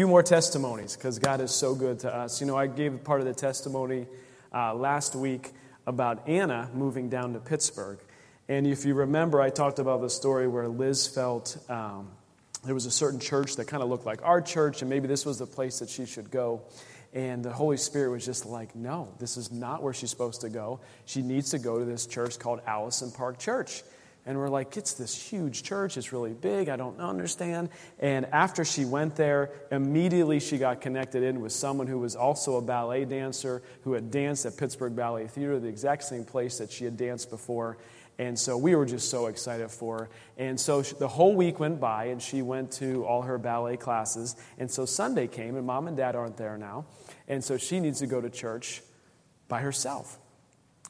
Few 0.00 0.08
more 0.08 0.22
testimonies 0.22 0.96
because 0.96 1.18
God 1.18 1.42
is 1.42 1.50
so 1.50 1.74
good 1.74 1.98
to 1.98 2.14
us. 2.14 2.40
You 2.40 2.46
know, 2.46 2.56
I 2.56 2.68
gave 2.68 3.04
part 3.04 3.20
of 3.20 3.26
the 3.26 3.34
testimony 3.34 4.06
uh, 4.50 4.74
last 4.74 5.14
week 5.14 5.50
about 5.86 6.26
Anna 6.26 6.70
moving 6.72 7.10
down 7.10 7.34
to 7.34 7.38
Pittsburgh. 7.38 7.98
And 8.48 8.66
if 8.66 8.86
you 8.86 8.94
remember, 8.94 9.42
I 9.42 9.50
talked 9.50 9.78
about 9.78 10.00
the 10.00 10.08
story 10.08 10.48
where 10.48 10.68
Liz 10.68 11.06
felt 11.06 11.58
um, 11.68 12.08
there 12.64 12.72
was 12.72 12.86
a 12.86 12.90
certain 12.90 13.20
church 13.20 13.56
that 13.56 13.66
kind 13.66 13.82
of 13.82 13.90
looked 13.90 14.06
like 14.06 14.22
our 14.22 14.40
church, 14.40 14.80
and 14.80 14.88
maybe 14.88 15.06
this 15.06 15.26
was 15.26 15.36
the 15.36 15.46
place 15.46 15.80
that 15.80 15.90
she 15.90 16.06
should 16.06 16.30
go. 16.30 16.62
And 17.12 17.44
the 17.44 17.52
Holy 17.52 17.76
Spirit 17.76 18.10
was 18.10 18.24
just 18.24 18.46
like, 18.46 18.74
no, 18.74 19.12
this 19.18 19.36
is 19.36 19.52
not 19.52 19.82
where 19.82 19.92
she's 19.92 20.08
supposed 20.08 20.40
to 20.40 20.48
go. 20.48 20.80
She 21.04 21.20
needs 21.20 21.50
to 21.50 21.58
go 21.58 21.78
to 21.78 21.84
this 21.84 22.06
church 22.06 22.38
called 22.38 22.62
Allison 22.66 23.10
Park 23.10 23.38
Church. 23.38 23.82
And 24.30 24.38
we're 24.38 24.48
like, 24.48 24.76
it's 24.76 24.92
this 24.92 25.20
huge 25.20 25.64
church. 25.64 25.96
It's 25.96 26.12
really 26.12 26.34
big. 26.34 26.68
I 26.68 26.76
don't 26.76 27.00
understand. 27.00 27.68
And 27.98 28.26
after 28.26 28.64
she 28.64 28.84
went 28.84 29.16
there, 29.16 29.50
immediately 29.72 30.38
she 30.38 30.56
got 30.56 30.80
connected 30.80 31.24
in 31.24 31.40
with 31.40 31.50
someone 31.50 31.88
who 31.88 31.98
was 31.98 32.14
also 32.14 32.54
a 32.54 32.62
ballet 32.62 33.04
dancer 33.04 33.60
who 33.82 33.94
had 33.94 34.12
danced 34.12 34.46
at 34.46 34.56
Pittsburgh 34.56 34.94
Ballet 34.94 35.26
Theater, 35.26 35.58
the 35.58 35.66
exact 35.66 36.04
same 36.04 36.22
place 36.22 36.58
that 36.58 36.70
she 36.70 36.84
had 36.84 36.96
danced 36.96 37.28
before. 37.28 37.76
And 38.20 38.38
so 38.38 38.56
we 38.56 38.76
were 38.76 38.86
just 38.86 39.10
so 39.10 39.26
excited 39.26 39.68
for 39.68 39.98
her. 39.98 40.10
And 40.38 40.60
so 40.60 40.82
the 40.82 41.08
whole 41.08 41.34
week 41.34 41.58
went 41.58 41.80
by, 41.80 42.04
and 42.04 42.22
she 42.22 42.40
went 42.40 42.70
to 42.74 43.04
all 43.06 43.22
her 43.22 43.36
ballet 43.36 43.78
classes. 43.78 44.36
And 44.58 44.70
so 44.70 44.86
Sunday 44.86 45.26
came, 45.26 45.56
and 45.56 45.66
mom 45.66 45.88
and 45.88 45.96
dad 45.96 46.14
aren't 46.14 46.36
there 46.36 46.56
now. 46.56 46.84
And 47.26 47.42
so 47.42 47.56
she 47.56 47.80
needs 47.80 47.98
to 47.98 48.06
go 48.06 48.20
to 48.20 48.30
church 48.30 48.80
by 49.48 49.60
herself. 49.60 50.20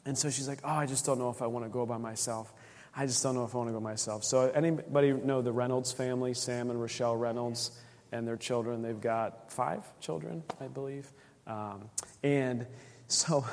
And 0.05 0.15
so 0.15 0.29
she's 0.29 0.47
like, 0.47 0.59
Oh, 0.63 0.69
I 0.69 0.85
just 0.85 1.07
don't 1.07 1.17
know 1.17 1.31
if 1.31 1.41
I 1.41 1.47
want 1.47 1.65
to 1.65 1.69
go 1.69 1.87
by 1.87 1.97
myself. 1.97 2.53
I 2.95 3.05
just 3.05 3.23
don't 3.23 3.35
know 3.35 3.45
if 3.45 3.55
I 3.55 3.57
want 3.57 3.69
to 3.69 3.73
go 3.73 3.79
myself. 3.79 4.23
So, 4.23 4.51
anybody 4.53 5.13
know 5.13 5.41
the 5.41 5.53
Reynolds 5.53 5.91
family, 5.91 6.33
Sam 6.33 6.69
and 6.69 6.81
Rochelle 6.81 7.15
Reynolds, 7.15 7.71
and 8.11 8.27
their 8.27 8.37
children? 8.37 8.81
They've 8.81 8.99
got 8.99 9.51
five 9.51 9.83
children, 9.99 10.43
I 10.59 10.67
believe. 10.67 11.07
Um, 11.47 11.89
and 12.23 12.67
so 13.07 13.45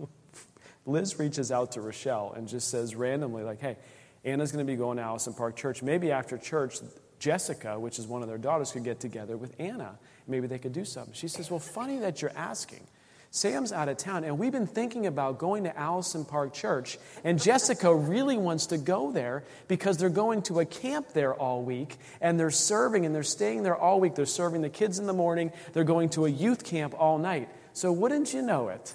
Liz 0.86 1.18
reaches 1.18 1.52
out 1.52 1.72
to 1.72 1.80
Rochelle 1.80 2.32
and 2.36 2.48
just 2.48 2.68
says 2.68 2.94
randomly, 2.94 3.42
like, 3.42 3.60
hey, 3.60 3.76
Anna's 4.24 4.52
going 4.52 4.66
to 4.66 4.70
be 4.70 4.76
going 4.76 4.96
to 4.96 5.02
Allison 5.02 5.34
Park 5.34 5.56
Church. 5.56 5.82
Maybe 5.82 6.10
after 6.10 6.38
church, 6.38 6.78
Jessica, 7.18 7.78
which 7.78 7.98
is 7.98 8.06
one 8.06 8.22
of 8.22 8.28
their 8.28 8.38
daughters, 8.38 8.72
could 8.72 8.84
get 8.84 9.00
together 9.00 9.36
with 9.36 9.54
Anna. 9.58 9.98
Maybe 10.26 10.46
they 10.46 10.58
could 10.58 10.72
do 10.72 10.84
something. 10.84 11.14
She 11.14 11.28
says, 11.28 11.50
well, 11.50 11.60
funny 11.60 11.98
that 11.98 12.20
you're 12.22 12.36
asking. 12.36 12.86
Sam's 13.30 13.72
out 13.72 13.88
of 13.88 13.98
town, 13.98 14.24
and 14.24 14.38
we've 14.38 14.52
been 14.52 14.66
thinking 14.66 15.06
about 15.06 15.38
going 15.38 15.64
to 15.64 15.78
Allison 15.78 16.24
Park 16.24 16.54
Church. 16.54 16.98
And 17.24 17.40
Jessica 17.40 17.94
really 17.94 18.38
wants 18.38 18.66
to 18.66 18.78
go 18.78 19.12
there 19.12 19.44
because 19.68 19.98
they're 19.98 20.08
going 20.08 20.42
to 20.42 20.60
a 20.60 20.64
camp 20.64 21.12
there 21.12 21.34
all 21.34 21.62
week, 21.62 21.96
and 22.20 22.40
they're 22.40 22.50
serving 22.50 23.04
and 23.04 23.14
they're 23.14 23.22
staying 23.22 23.64
there 23.64 23.76
all 23.76 24.00
week. 24.00 24.14
They're 24.14 24.26
serving 24.26 24.62
the 24.62 24.70
kids 24.70 24.98
in 24.98 25.06
the 25.06 25.12
morning, 25.12 25.52
they're 25.72 25.84
going 25.84 26.08
to 26.10 26.24
a 26.24 26.30
youth 26.30 26.64
camp 26.64 26.94
all 26.98 27.18
night. 27.18 27.48
So, 27.74 27.92
wouldn't 27.92 28.32
you 28.32 28.42
know 28.42 28.68
it? 28.68 28.94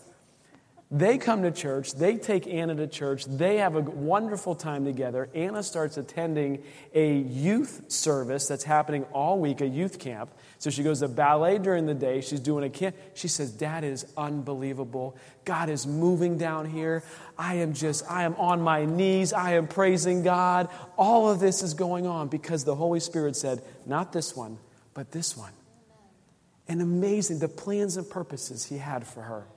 They 0.93 1.17
come 1.17 1.41
to 1.41 1.49
church, 1.49 1.93
they 1.93 2.17
take 2.17 2.45
Anna 2.45 2.75
to 2.75 2.85
church, 2.85 3.25
they 3.25 3.57
have 3.57 3.75
a 3.75 3.81
wonderful 3.81 4.53
time 4.53 4.85
together. 4.85 5.27
Anna 5.33 5.63
starts 5.63 5.97
attending 5.97 6.61
a 6.93 7.15
youth 7.17 7.85
service 7.87 8.47
that's 8.47 8.63
happening 8.63 9.03
all 9.05 9.39
week, 9.39 9.61
a 9.61 9.65
youth 9.65 9.97
camp. 9.97 10.29
So 10.59 10.69
she 10.69 10.83
goes 10.83 10.99
to 10.99 11.07
ballet 11.07 11.57
during 11.57 11.87
the 11.87 11.95
day, 11.95 12.21
she's 12.21 12.39
doing 12.39 12.63
a 12.63 12.69
camp. 12.69 12.95
She 13.15 13.27
says, 13.27 13.49
Dad 13.49 13.83
is 13.83 14.05
unbelievable. 14.15 15.17
God 15.45 15.67
is 15.67 15.87
moving 15.87 16.37
down 16.37 16.69
here. 16.69 17.03
I 17.39 17.55
am 17.55 17.73
just, 17.73 18.05
I 18.07 18.21
am 18.21 18.35
on 18.35 18.61
my 18.61 18.85
knees, 18.85 19.33
I 19.33 19.53
am 19.53 19.67
praising 19.67 20.21
God. 20.21 20.69
All 20.95 21.27
of 21.27 21.39
this 21.39 21.63
is 21.63 21.73
going 21.73 22.05
on 22.05 22.27
because 22.27 22.65
the 22.65 22.75
Holy 22.75 22.99
Spirit 22.99 23.35
said, 23.35 23.63
Not 23.87 24.13
this 24.13 24.35
one, 24.35 24.59
but 24.93 25.11
this 25.11 25.35
one. 25.35 25.53
And 26.67 26.83
amazing, 26.83 27.39
the 27.39 27.47
plans 27.47 27.97
and 27.97 28.07
purposes 28.07 28.65
He 28.65 28.77
had 28.77 29.07
for 29.07 29.23
her 29.23 29.47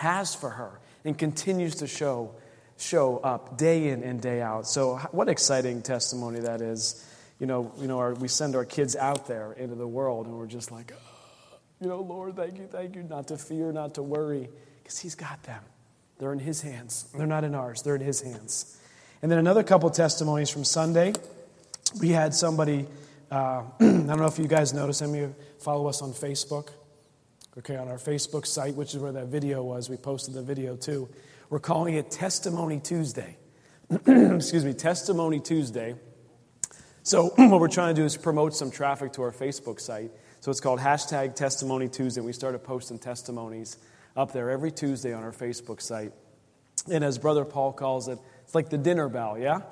has 0.00 0.34
for 0.34 0.48
her 0.48 0.80
and 1.04 1.16
continues 1.16 1.76
to 1.76 1.86
show, 1.86 2.34
show 2.78 3.18
up 3.18 3.58
day 3.58 3.88
in 3.88 4.02
and 4.02 4.20
day 4.20 4.40
out. 4.40 4.66
So, 4.66 4.96
what 5.12 5.28
exciting 5.28 5.82
testimony 5.82 6.40
that 6.40 6.62
is. 6.62 7.06
You 7.38 7.46
know, 7.46 7.72
you 7.78 7.86
know 7.86 7.98
our, 7.98 8.14
we 8.14 8.28
send 8.28 8.54
our 8.54 8.64
kids 8.66 8.96
out 8.96 9.26
there 9.26 9.52
into 9.52 9.74
the 9.74 9.86
world 9.86 10.26
and 10.26 10.36
we're 10.36 10.46
just 10.46 10.70
like, 10.70 10.92
you 11.80 11.88
know, 11.88 12.00
Lord, 12.00 12.36
thank 12.36 12.58
you, 12.58 12.66
thank 12.66 12.94
you, 12.96 13.02
not 13.02 13.28
to 13.28 13.36
fear, 13.38 13.72
not 13.72 13.94
to 13.94 14.02
worry, 14.02 14.48
because 14.82 14.98
He's 14.98 15.14
got 15.14 15.42
them. 15.42 15.62
They're 16.18 16.32
in 16.32 16.38
His 16.38 16.60
hands. 16.60 17.06
They're 17.14 17.26
not 17.26 17.44
in 17.44 17.54
ours, 17.54 17.82
they're 17.82 17.96
in 17.96 18.02
His 18.02 18.20
hands. 18.20 18.78
And 19.22 19.30
then 19.30 19.38
another 19.38 19.62
couple 19.62 19.90
testimonies 19.90 20.48
from 20.48 20.64
Sunday. 20.64 21.12
We 22.00 22.10
had 22.10 22.34
somebody, 22.34 22.86
uh, 23.30 23.34
I 23.80 23.84
don't 23.84 24.06
know 24.06 24.26
if 24.26 24.38
you 24.38 24.46
guys 24.46 24.72
noticed, 24.72 25.02
any 25.02 25.10
of 25.10 25.16
you 25.30 25.34
follow 25.58 25.88
us 25.88 26.00
on 26.00 26.12
Facebook. 26.12 26.68
Okay, 27.58 27.76
on 27.76 27.88
our 27.88 27.96
Facebook 27.96 28.46
site, 28.46 28.76
which 28.76 28.94
is 28.94 29.00
where 29.00 29.10
that 29.10 29.26
video 29.26 29.64
was, 29.64 29.90
we 29.90 29.96
posted 29.96 30.34
the 30.34 30.42
video 30.42 30.76
too. 30.76 31.08
We're 31.48 31.58
calling 31.58 31.94
it 31.94 32.08
Testimony 32.08 32.78
Tuesday. 32.78 33.36
Excuse 33.90 34.64
me, 34.64 34.72
Testimony 34.72 35.40
Tuesday. 35.40 35.96
So, 37.02 37.24
what 37.36 37.58
we're 37.58 37.66
trying 37.66 37.92
to 37.96 38.00
do 38.00 38.04
is 38.04 38.16
promote 38.16 38.54
some 38.54 38.70
traffic 38.70 39.14
to 39.14 39.22
our 39.22 39.32
Facebook 39.32 39.80
site. 39.80 40.12
So, 40.38 40.52
it's 40.52 40.60
called 40.60 40.78
hashtag 40.78 41.34
Testimony 41.34 41.88
Tuesday. 41.88 42.20
We 42.20 42.32
started 42.32 42.60
posting 42.60 43.00
testimonies 43.00 43.78
up 44.16 44.32
there 44.32 44.48
every 44.48 44.70
Tuesday 44.70 45.12
on 45.12 45.24
our 45.24 45.32
Facebook 45.32 45.82
site. 45.82 46.12
And 46.88 47.02
as 47.02 47.18
Brother 47.18 47.44
Paul 47.44 47.72
calls 47.72 48.06
it, 48.06 48.20
it's 48.44 48.54
like 48.54 48.70
the 48.70 48.78
dinner 48.78 49.08
bell, 49.08 49.36
yeah? 49.36 49.62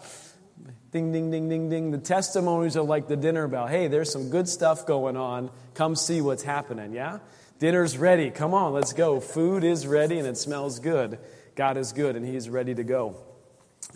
Ding, 0.90 1.12
ding, 1.12 1.30
ding, 1.30 1.48
ding, 1.48 1.70
ding. 1.70 1.92
The 1.92 1.98
testimonies 1.98 2.76
are 2.76 2.82
like 2.82 3.06
the 3.06 3.16
dinner 3.16 3.46
bell. 3.46 3.68
Hey, 3.68 3.86
there's 3.86 4.12
some 4.12 4.30
good 4.30 4.48
stuff 4.48 4.84
going 4.84 5.16
on. 5.16 5.50
Come 5.74 5.94
see 5.94 6.20
what's 6.20 6.42
happening, 6.42 6.92
yeah? 6.92 7.20
Dinner's 7.58 7.98
ready. 7.98 8.30
Come 8.30 8.54
on, 8.54 8.72
let's 8.72 8.92
go. 8.92 9.18
Food 9.20 9.64
is 9.64 9.86
ready 9.86 10.18
and 10.18 10.28
it 10.28 10.36
smells 10.36 10.78
good. 10.78 11.18
God 11.56 11.76
is 11.76 11.92
good 11.92 12.14
and 12.14 12.24
He's 12.24 12.48
ready 12.48 12.74
to 12.74 12.84
go. 12.84 13.16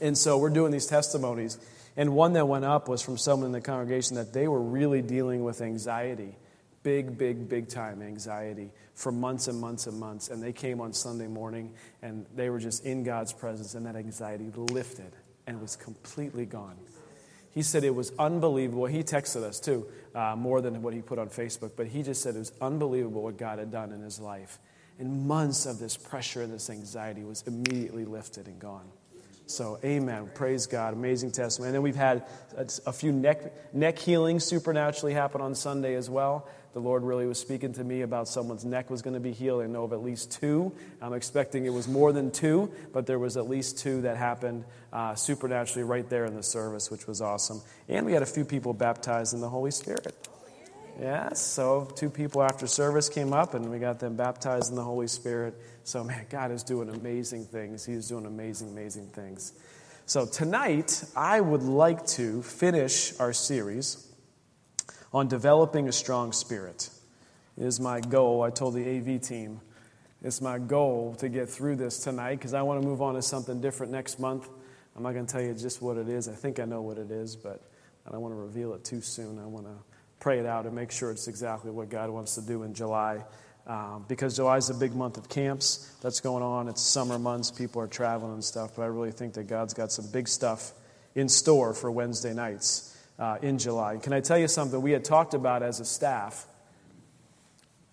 And 0.00 0.17
so 0.19 0.39
we're 0.39 0.50
doing 0.50 0.73
these 0.73 0.87
testimonies. 0.87 1.59
And 1.97 2.15
one 2.15 2.33
that 2.33 2.49
went 2.49 2.65
up 2.65 2.89
was 2.89 3.03
from 3.03 3.19
someone 3.19 3.47
in 3.47 3.53
the 3.53 3.61
congregation 3.61 4.17
that 4.17 4.33
they 4.33 4.49
were 4.49 4.61
really 4.61 5.03
dealing 5.03 5.45
with 5.45 5.61
anxiety. 5.61 6.37
Big, 6.83 7.17
big, 7.17 7.49
big 7.49 7.69
time 7.69 8.03
anxiety 8.03 8.71
for 8.95 9.12
months 9.12 9.47
and 9.47 9.61
months 9.61 9.87
and 9.87 10.00
months. 10.00 10.29
And 10.29 10.43
they 10.43 10.53
came 10.53 10.81
on 10.81 10.93
Sunday 10.93 11.29
morning 11.29 11.75
and 12.00 12.27
they 12.34 12.50
were 12.50 12.59
just 12.59 12.84
in 12.84 13.05
God's 13.05 13.33
presence, 13.33 13.75
and 13.75 13.87
that 13.87 13.94
anxiety 13.94 14.50
lifted 14.56 15.12
and 15.47 15.61
was 15.61 15.77
completely 15.77 16.47
gone. 16.47 16.77
He 17.53 17.63
said 17.63 17.85
it 17.85 17.95
was 17.95 18.13
unbelievable. 18.19 18.87
He 18.87 19.03
texted 19.03 19.43
us 19.43 19.61
too, 19.61 19.87
uh, 20.15 20.35
more 20.37 20.61
than 20.61 20.83
what 20.83 20.95
he 20.95 21.03
put 21.03 21.19
on 21.19 21.29
Facebook, 21.29 21.73
but 21.77 21.87
he 21.87 22.03
just 22.03 22.23
said 22.23 22.35
it 22.35 22.39
was 22.39 22.53
unbelievable 22.61 23.23
what 23.23 23.37
God 23.37 23.59
had 23.59 23.71
done 23.71 23.93
in 23.93 24.01
his 24.01 24.19
life. 24.19 24.59
And 24.99 25.27
months 25.27 25.67
of 25.67 25.79
this 25.79 25.97
pressure 25.97 26.43
and 26.43 26.53
this 26.53 26.71
anxiety 26.71 27.25
was 27.25 27.45
immediately 27.47 28.05
lifted 28.05 28.47
and 28.47 28.59
gone. 28.59 28.89
So, 29.47 29.79
amen. 29.85 30.31
Praise 30.35 30.67
God. 30.67 30.95
Amazing 30.95 31.33
testimony. 31.33 31.69
And 31.69 31.75
then 31.75 31.83
we've 31.83 31.95
had 31.97 32.25
a, 32.57 32.67
a 32.87 32.93
few 32.93 33.12
neck, 33.12 33.75
neck 33.75 33.99
healings 33.99 34.45
supernaturally 34.45 35.12
happen 35.12 35.41
on 35.41 35.55
Sunday 35.55 35.95
as 35.95 36.09
well 36.09 36.49
the 36.72 36.81
Lord 36.81 37.03
really 37.03 37.27
was 37.27 37.38
speaking 37.38 37.75
to 37.75 37.84
me 37.84 38.00
about 38.00 38.28
someone's 38.28 38.65
neck 38.65 38.88
was 38.88 39.03
going 39.03 39.15
to 39.15 39.21
be 39.21 39.33
healed. 39.33 39.62
I 39.62 39.66
know 39.66 39.84
of 39.84 39.93
at 39.93 40.03
least 40.03 40.32
two. 40.32 40.73
I'm 41.02 41.12
expecting 41.12 41.67
it 41.67 41.73
was 41.73 41.87
more 41.87 42.12
than 42.12 42.31
two, 42.31 42.73
but 42.93 43.06
there 43.06 43.19
was 43.19 43.37
at 43.37 43.49
least 43.49 43.79
two 43.79 44.02
that 44.02 44.17
happened 44.17 44.64
uh, 44.93 45.14
supernaturally 45.14 45.85
right 45.85 46.08
there 46.08 46.25
in 46.25 46.35
the 46.35 46.43
service, 46.43 46.91
which 46.91 47.06
was 47.06 47.20
awesome. 47.20 47.61
And 47.88 48.06
we 48.06 48.12
had 48.12 48.23
a 48.23 48.26
few 48.26 48.44
people 48.44 48.73
baptized 48.73 49.35
in 49.35 49.41
the 49.41 49.49
Holy 49.49 49.70
Spirit. 49.70 50.29
Yes, 51.00 51.41
so 51.41 51.91
two 51.97 52.11
people 52.11 52.43
after 52.43 52.67
service 52.67 53.08
came 53.08 53.32
up 53.32 53.55
and 53.55 53.70
we 53.70 53.79
got 53.79 53.99
them 53.99 54.14
baptized 54.14 54.70
in 54.70 54.76
the 54.76 54.85
Holy 54.85 55.08
Spirit. 55.08 55.55
So, 55.85 56.05
man, 56.05 56.26
God 56.31 56.50
is 56.50 56.62
doing 56.62 56.91
amazing 56.91 57.47
things. 57.47 57.85
He 57.85 57.94
is 57.94 58.08
doing 58.08 58.26
amazing, 58.26 58.69
amazing 58.69 59.08
things. 59.08 59.52
So, 60.05 60.26
tonight, 60.26 61.02
I 61.17 61.41
would 61.41 61.62
like 61.62 62.06
to 62.08 62.43
finish 62.43 63.19
our 63.19 63.32
series 63.32 64.12
on 65.12 65.29
developing 65.29 65.88
a 65.88 65.93
strong 65.93 66.32
spirit. 66.32 66.88
It 67.59 67.64
is 67.64 67.79
my 67.79 68.00
goal. 68.00 68.43
I 68.43 68.50
told 68.50 68.75
the 68.75 68.88
AV 68.99 69.20
team, 69.20 69.61
it's 70.23 70.41
my 70.41 70.59
goal 70.59 71.14
to 71.17 71.29
get 71.29 71.49
through 71.49 71.76
this 71.76 71.99
tonight 71.99 72.37
because 72.37 72.55
I 72.55 72.62
want 72.62 72.81
to 72.81 72.88
move 72.88 73.03
on 73.03 73.14
to 73.14 73.23
something 73.23 73.61
different 73.61 73.93
next 73.93 74.19
month. 74.19 74.49
I'm 74.97 75.03
not 75.03 75.12
going 75.12 75.26
to 75.26 75.32
tell 75.32 75.43
you 75.43 75.53
just 75.55 75.82
what 75.82 75.97
it 75.97 76.09
is. 76.09 76.29
I 76.29 76.35
think 76.35 76.61
I 76.61 76.64
know 76.64 76.82
what 76.82 76.99
it 76.99 77.11
is, 77.11 77.37
but 77.37 77.61
I 78.06 78.11
don't 78.11 78.20
want 78.20 78.32
to 78.32 78.41
reveal 78.41 78.73
it 78.75 78.85
too 78.85 79.00
soon. 79.00 79.38
I 79.38 79.47
want 79.47 79.67
to 79.67 79.75
pray 80.20 80.38
it 80.38 80.47
out 80.47 80.67
and 80.67 80.75
make 80.75 80.93
sure 80.93 81.11
it's 81.11 81.29
exactly 81.29 81.70
what 81.70 81.88
God 81.88 82.09
wants 82.11 82.37
to 82.37 82.41
do 82.43 82.62
in 82.62 82.75
July. 82.75 83.25
um, 83.67 84.05
because 84.09 84.37
July 84.37 84.56
is 84.56 84.70
a 84.70 84.75
big 84.75 84.94
month 84.94 85.17
of 85.17 85.29
camps 85.29 85.94
that's 86.03 86.20
going 86.20 86.43
on. 86.43 86.69
It's 86.69 86.82
summer 86.82 87.19
months, 87.19 87.50
people 87.50 87.81
are 87.82 87.87
traveling 87.87 88.35
and 88.35 88.44
stuff, 88.44 88.73
but 88.76 88.82
I 88.82 88.87
really 88.87 89.12
think 89.12 89.35
that 89.35 89.44
God's 89.44 89.75
got 89.75 89.93
some 89.93 90.06
big 90.11 90.26
stuff 90.29 90.73
in 91.14 91.29
store 91.29 91.75
for 91.75 91.91
Wednesday 91.91 92.35
nights 92.35 92.92
uh, 93.23 93.39
in 93.41 93.57
July. 93.57 93.99
Can 93.99 94.13
I 94.13 94.21
tell 94.21 94.37
you 94.37 94.49
something 94.49 94.83
we 94.83 94.91
had 94.91 95.05
talked 95.05 95.33
about 95.33 95.63
as 95.63 95.79
a 95.79 95.85
staff? 95.85 96.45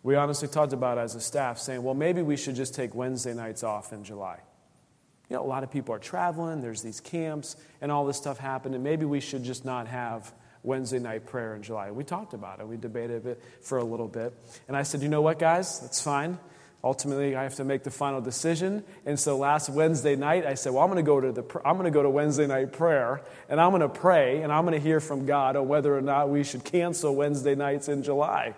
We 0.01 0.15
honestly 0.15 0.47
talked 0.47 0.73
about 0.73 0.97
as 0.97 1.13
a 1.13 1.21
staff 1.21 1.59
saying, 1.59 1.83
well, 1.83 1.93
maybe 1.93 2.23
we 2.23 2.35
should 2.35 2.55
just 2.55 2.73
take 2.73 2.95
Wednesday 2.95 3.35
nights 3.35 3.63
off 3.63 3.93
in 3.93 4.03
July. 4.03 4.39
You 5.29 5.35
know, 5.35 5.43
a 5.43 5.45
lot 5.45 5.61
of 5.61 5.69
people 5.69 5.93
are 5.93 5.99
traveling, 5.99 6.63
there's 6.63 6.81
these 6.81 6.99
camps, 6.99 7.55
and 7.79 7.91
all 7.91 8.07
this 8.07 8.17
stuff 8.17 8.39
happened, 8.39 8.73
and 8.73 8.83
maybe 8.83 9.05
we 9.05 9.19
should 9.19 9.43
just 9.43 9.65
not 9.65 9.87
have 9.87 10.33
Wednesday 10.63 10.97
night 10.97 11.27
prayer 11.27 11.55
in 11.55 11.61
July. 11.61 11.91
We 11.91 12.03
talked 12.03 12.33
about 12.33 12.59
it, 12.59 12.67
we 12.67 12.77
debated 12.77 13.27
it 13.27 13.39
for 13.61 13.77
a 13.77 13.83
little 13.83 14.07
bit. 14.07 14.33
And 14.67 14.75
I 14.75 14.81
said, 14.81 15.03
you 15.03 15.09
know 15.09 15.21
what, 15.21 15.37
guys, 15.37 15.79
that's 15.79 16.01
fine. 16.01 16.39
Ultimately, 16.81 17.35
I 17.35 17.43
have 17.43 17.55
to 17.55 17.65
make 17.65 17.83
the 17.83 17.91
final 17.91 18.21
decision. 18.21 18.85
And 19.05 19.19
so 19.19 19.37
last 19.37 19.69
Wednesday 19.69 20.15
night, 20.15 20.45
I 20.45 20.53
said, 20.53 20.73
well, 20.73 20.83
I'm 20.83 20.89
going 20.89 21.03
to 21.03 21.07
go 21.07 21.19
to, 21.19 21.31
the, 21.33 21.43
I'm 21.65 21.75
going 21.75 21.91
to, 21.91 21.91
go 21.91 22.01
to 22.01 22.09
Wednesday 22.09 22.47
night 22.47 22.71
prayer, 22.71 23.21
and 23.49 23.59
I'm 23.59 23.71
going 23.71 23.81
to 23.81 23.89
pray, 23.89 24.41
and 24.41 24.51
I'm 24.51 24.65
going 24.65 24.79
to 24.79 24.83
hear 24.83 25.01
from 25.01 25.25
God 25.25 25.57
on 25.57 25.67
whether 25.67 25.95
or 25.95 26.01
not 26.01 26.29
we 26.29 26.43
should 26.45 26.63
cancel 26.63 27.13
Wednesday 27.15 27.53
nights 27.53 27.89
in 27.89 28.01
July. 28.01 28.55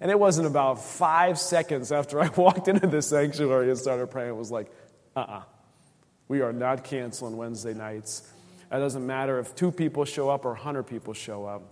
And 0.00 0.10
it 0.10 0.20
wasn't 0.20 0.46
about 0.46 0.84
five 0.84 1.36
seconds 1.36 1.90
after 1.90 2.20
I 2.20 2.28
walked 2.36 2.68
into 2.68 2.86
the 2.86 3.02
sanctuary 3.02 3.70
and 3.70 3.78
started 3.78 4.08
praying, 4.08 4.30
it 4.30 4.36
was 4.36 4.52
like, 4.52 4.70
uh 5.16 5.20
uh-uh. 5.20 5.38
uh 5.38 5.42
we 6.28 6.42
are 6.42 6.52
not 6.52 6.84
canceling 6.84 7.36
Wednesday 7.38 7.72
nights. 7.72 8.30
It 8.70 8.76
doesn't 8.76 9.06
matter 9.06 9.38
if 9.38 9.54
two 9.54 9.72
people 9.72 10.04
show 10.04 10.28
up 10.28 10.44
or 10.44 10.50
100 10.50 10.82
people 10.82 11.14
show 11.14 11.46
up. 11.46 11.62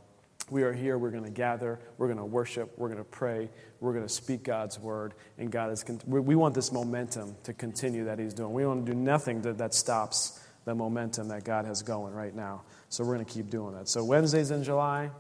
We 0.51 0.63
are 0.63 0.73
here. 0.73 0.97
We're 0.97 1.11
going 1.11 1.25
to 1.25 1.31
gather. 1.31 1.81
We're 1.99 2.07
going 2.07 2.19
to 2.19 2.25
worship. 2.25 2.73
We're 2.77 2.89
going 2.89 2.99
to 2.99 3.05
pray. 3.05 3.51
We're 3.81 3.93
going 3.93 4.05
to 4.07 4.13
speak 4.13 4.45
God's 4.45 4.79
word. 4.79 5.15
And 5.39 5.51
God 5.51 5.73
is, 5.73 5.85
we 6.07 6.37
want 6.37 6.55
this 6.55 6.71
momentum 6.71 7.37
to 7.45 7.53
continue 7.53 8.05
that 8.05 8.19
He's 8.19 8.33
doing. 8.33 8.53
We 8.53 8.65
want 8.65 8.87
to 8.87 8.93
do 8.93 8.99
nothing 8.99 9.43
that, 9.43 9.59
that 9.59 9.75
stops 9.75 10.41
the 10.65 10.75
momentum 10.75 11.29
that 11.29 11.45
God 11.45 11.65
has 11.65 11.83
going 11.83 12.15
right 12.15 12.35
now. 12.35 12.63
So 12.89 13.05
we're 13.05 13.15
going 13.15 13.27
to 13.27 13.33
keep 13.33 13.51
doing 13.51 13.75
that. 13.75 13.89
So 13.89 14.05
Wednesdays 14.05 14.51
in 14.51 14.63
July, 14.63 15.11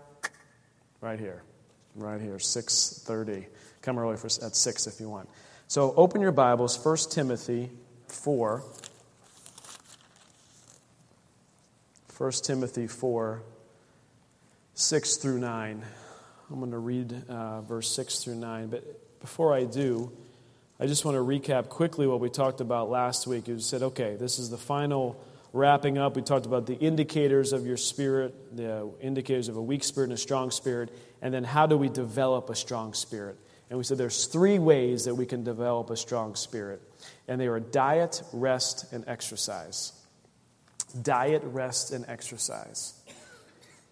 right 1.00 1.18
here, 1.18 1.42
right 1.94 2.20
here, 2.20 2.36
6:30. 2.36 3.46
Come 3.82 3.98
early 3.98 4.16
for, 4.16 4.26
at 4.26 4.54
6 4.56 4.86
if 4.86 5.00
you 5.00 5.08
want. 5.08 5.28
So 5.68 5.92
open 5.96 6.20
your 6.20 6.32
Bibles, 6.32 6.84
1 6.84 6.96
Timothy 7.10 7.70
4. 8.08 8.62
1 12.16 12.32
Timothy 12.42 12.86
4, 12.86 13.42
6 14.78 15.16
through 15.16 15.38
9. 15.38 15.82
I'm 16.50 16.58
going 16.58 16.70
to 16.70 16.78
read 16.78 17.24
uh, 17.30 17.62
verse 17.62 17.90
6 17.92 18.18
through 18.18 18.34
9. 18.34 18.66
But 18.68 19.20
before 19.20 19.54
I 19.54 19.64
do, 19.64 20.12
I 20.78 20.86
just 20.86 21.02
want 21.02 21.14
to 21.14 21.22
recap 21.22 21.70
quickly 21.70 22.06
what 22.06 22.20
we 22.20 22.28
talked 22.28 22.60
about 22.60 22.90
last 22.90 23.26
week. 23.26 23.48
You 23.48 23.58
said, 23.58 23.82
okay, 23.82 24.16
this 24.16 24.38
is 24.38 24.50
the 24.50 24.58
final 24.58 25.18
wrapping 25.54 25.96
up. 25.96 26.14
We 26.14 26.20
talked 26.20 26.44
about 26.44 26.66
the 26.66 26.74
indicators 26.74 27.54
of 27.54 27.66
your 27.66 27.78
spirit, 27.78 28.54
the 28.54 28.92
indicators 29.00 29.48
of 29.48 29.56
a 29.56 29.62
weak 29.62 29.82
spirit 29.82 30.10
and 30.10 30.12
a 30.12 30.20
strong 30.20 30.50
spirit, 30.50 30.90
and 31.22 31.32
then 31.32 31.42
how 31.42 31.66
do 31.66 31.78
we 31.78 31.88
develop 31.88 32.50
a 32.50 32.54
strong 32.54 32.92
spirit? 32.92 33.38
And 33.70 33.78
we 33.78 33.84
said 33.84 33.96
there's 33.96 34.26
three 34.26 34.58
ways 34.58 35.06
that 35.06 35.14
we 35.14 35.24
can 35.24 35.42
develop 35.42 35.88
a 35.88 35.96
strong 35.96 36.34
spirit, 36.34 36.82
and 37.26 37.40
they 37.40 37.46
are 37.46 37.60
diet, 37.60 38.22
rest, 38.34 38.92
and 38.92 39.04
exercise 39.08 39.94
diet, 41.02 41.42
rest, 41.44 41.92
and 41.92 42.04
exercise. 42.08 42.94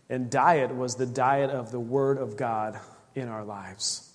And 0.08 0.30
diet 0.30 0.74
was 0.74 0.96
the 0.96 1.06
diet 1.06 1.50
of 1.50 1.70
the 1.70 1.80
Word 1.80 2.18
of 2.18 2.36
God 2.36 2.78
in 3.14 3.28
our 3.28 3.44
lives. 3.44 4.10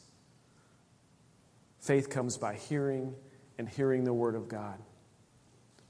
Faith 1.80 2.10
comes 2.10 2.38
by 2.38 2.56
hearing 2.56 3.16
and 3.58 3.68
hearing 3.68 4.04
the 4.04 4.14
Word 4.14 4.36
of 4.36 4.48
God. 4.48 4.78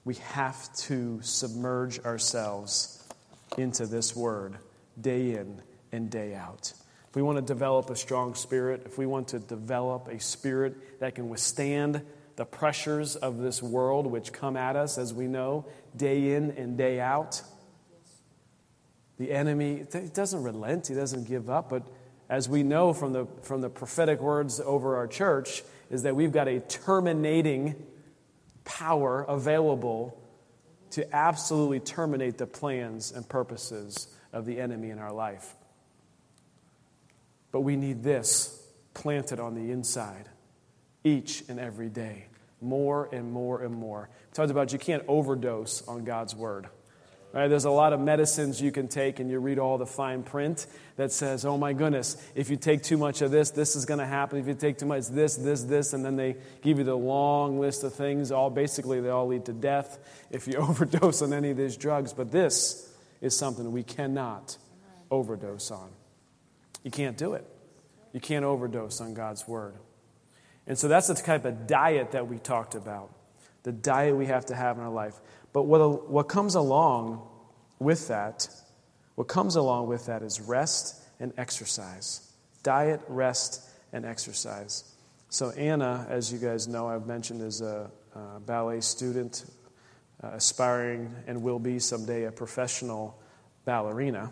We 0.05 0.15
have 0.15 0.73
to 0.77 1.19
submerge 1.21 1.99
ourselves 1.99 3.03
into 3.57 3.85
this 3.85 4.15
Word 4.15 4.57
day 4.99 5.33
in 5.35 5.61
and 5.91 6.09
day 6.09 6.35
out. 6.35 6.73
If 7.09 7.15
we 7.15 7.21
want 7.21 7.37
to 7.37 7.41
develop 7.41 7.89
a 7.89 7.95
strong 7.95 8.35
spirit, 8.35 8.83
if 8.85 8.97
we 8.97 9.05
want 9.05 9.29
to 9.29 9.39
develop 9.39 10.07
a 10.07 10.19
spirit 10.19 10.99
that 10.99 11.15
can 11.15 11.27
withstand 11.27 12.03
the 12.35 12.45
pressures 12.45 13.17
of 13.17 13.39
this 13.39 13.61
world, 13.61 14.07
which 14.07 14.31
come 14.31 14.55
at 14.55 14.77
us, 14.77 14.97
as 14.97 15.13
we 15.13 15.27
know, 15.27 15.65
day 15.97 16.35
in 16.35 16.51
and 16.51 16.77
day 16.77 17.01
out. 17.01 17.41
The 19.19 19.31
enemy 19.31 19.85
doesn't 20.13 20.43
relent, 20.43 20.87
he 20.87 20.95
doesn't 20.95 21.27
give 21.27 21.49
up, 21.49 21.69
but 21.69 21.83
as 22.29 22.47
we 22.47 22.63
know 22.63 22.93
from 22.93 23.11
the, 23.13 23.27
from 23.41 23.61
the 23.61 23.69
prophetic 23.69 24.21
words 24.21 24.59
over 24.59 24.95
our 24.95 25.07
church, 25.07 25.63
is 25.89 26.03
that 26.03 26.15
we've 26.15 26.31
got 26.31 26.47
a 26.47 26.59
terminating 26.59 27.75
power 28.63 29.23
available 29.27 30.17
to 30.91 31.15
absolutely 31.15 31.79
terminate 31.79 32.37
the 32.37 32.47
plans 32.47 33.11
and 33.11 33.27
purposes 33.27 34.07
of 34.31 34.45
the 34.45 34.59
enemy 34.59 34.89
in 34.89 34.99
our 34.99 35.11
life. 35.11 35.55
But 37.51 37.61
we 37.61 37.75
need 37.75 38.03
this 38.03 38.55
planted 38.93 39.39
on 39.39 39.55
the 39.55 39.71
inside 39.71 40.29
each 41.03 41.43
and 41.49 41.59
every 41.59 41.89
day 41.89 42.27
more 42.61 43.09
and 43.11 43.31
more 43.31 43.61
and 43.63 43.73
more. 43.73 44.09
Talked 44.33 44.51
about 44.51 44.73
you 44.73 44.79
can't 44.79 45.03
overdose 45.07 45.87
on 45.87 46.03
God's 46.03 46.35
word. 46.35 46.67
Right? 47.31 47.47
There's 47.47 47.65
a 47.65 47.71
lot 47.71 47.93
of 47.93 47.99
medicines 47.99 48.59
you 48.59 48.71
can 48.71 48.87
take, 48.87 49.19
and 49.19 49.29
you 49.29 49.39
read 49.39 49.59
all 49.59 49.77
the 49.77 49.85
fine 49.85 50.23
print 50.23 50.65
that 50.95 51.11
says, 51.11 51.45
oh 51.45 51.57
my 51.57 51.73
goodness, 51.73 52.17
if 52.33 52.49
you 52.49 52.57
take 52.57 52.81
too 52.81 52.97
much 52.97 53.21
of 53.21 53.29
this, 53.29 53.51
this 53.51 53.75
is 53.75 53.85
going 53.85 53.99
to 53.99 54.05
happen. 54.05 54.39
If 54.39 54.47
you 54.47 54.55
take 54.55 54.79
too 54.79 54.87
much 54.87 55.07
this, 55.07 55.35
this, 55.35 55.63
this, 55.63 55.93
and 55.93 56.03
then 56.03 56.15
they 56.15 56.37
give 56.61 56.79
you 56.79 56.83
the 56.83 56.97
long 56.97 57.59
list 57.59 57.83
of 57.83 57.93
things. 57.93 58.31
All 58.31 58.49
basically, 58.49 58.99
they 58.99 59.09
all 59.09 59.27
lead 59.27 59.45
to 59.45 59.53
death 59.53 59.99
if 60.31 60.47
you 60.47 60.53
overdose 60.57 61.21
on 61.21 61.31
any 61.31 61.51
of 61.51 61.57
these 61.57 61.77
drugs. 61.77 62.13
But 62.13 62.31
this 62.31 62.91
is 63.21 63.37
something 63.37 63.71
we 63.71 63.83
cannot 63.83 64.57
overdose 65.11 65.69
on. 65.69 65.89
You 66.83 66.89
can't 66.89 67.17
do 67.17 67.33
it. 67.33 67.45
You 68.11 68.19
can't 68.19 68.45
overdose 68.45 69.01
on 69.01 69.13
God's 69.13 69.47
word. 69.47 69.75
And 70.65 70.77
so 70.77 70.87
that's 70.87 71.07
the 71.07 71.15
type 71.15 71.45
of 71.45 71.67
diet 71.67 72.11
that 72.11 72.27
we 72.27 72.37
talked 72.37 72.75
about, 72.75 73.11
the 73.63 73.71
diet 73.71 74.15
we 74.15 74.27
have 74.27 74.47
to 74.47 74.55
have 74.55 74.77
in 74.77 74.83
our 74.83 74.91
life. 74.91 75.15
But 75.53 75.63
what, 75.63 76.09
what 76.09 76.29
comes 76.29 76.55
along 76.55 77.27
with 77.79 78.07
that, 78.09 78.47
what 79.15 79.27
comes 79.27 79.55
along 79.55 79.87
with 79.87 80.05
that 80.05 80.21
is 80.21 80.39
rest 80.39 81.01
and 81.19 81.33
exercise. 81.37 82.31
Diet, 82.63 83.01
rest, 83.07 83.69
and 83.91 84.05
exercise. 84.05 84.83
So, 85.29 85.51
Anna, 85.51 86.07
as 86.09 86.31
you 86.31 86.39
guys 86.39 86.67
know, 86.67 86.87
I've 86.87 87.07
mentioned, 87.07 87.41
is 87.41 87.61
a, 87.61 87.89
a 88.15 88.39
ballet 88.39 88.81
student, 88.81 89.45
uh, 90.23 90.31
aspiring 90.33 91.13
and 91.27 91.41
will 91.41 91.59
be 91.59 91.79
someday 91.79 92.25
a 92.25 92.31
professional 92.31 93.17
ballerina. 93.65 94.31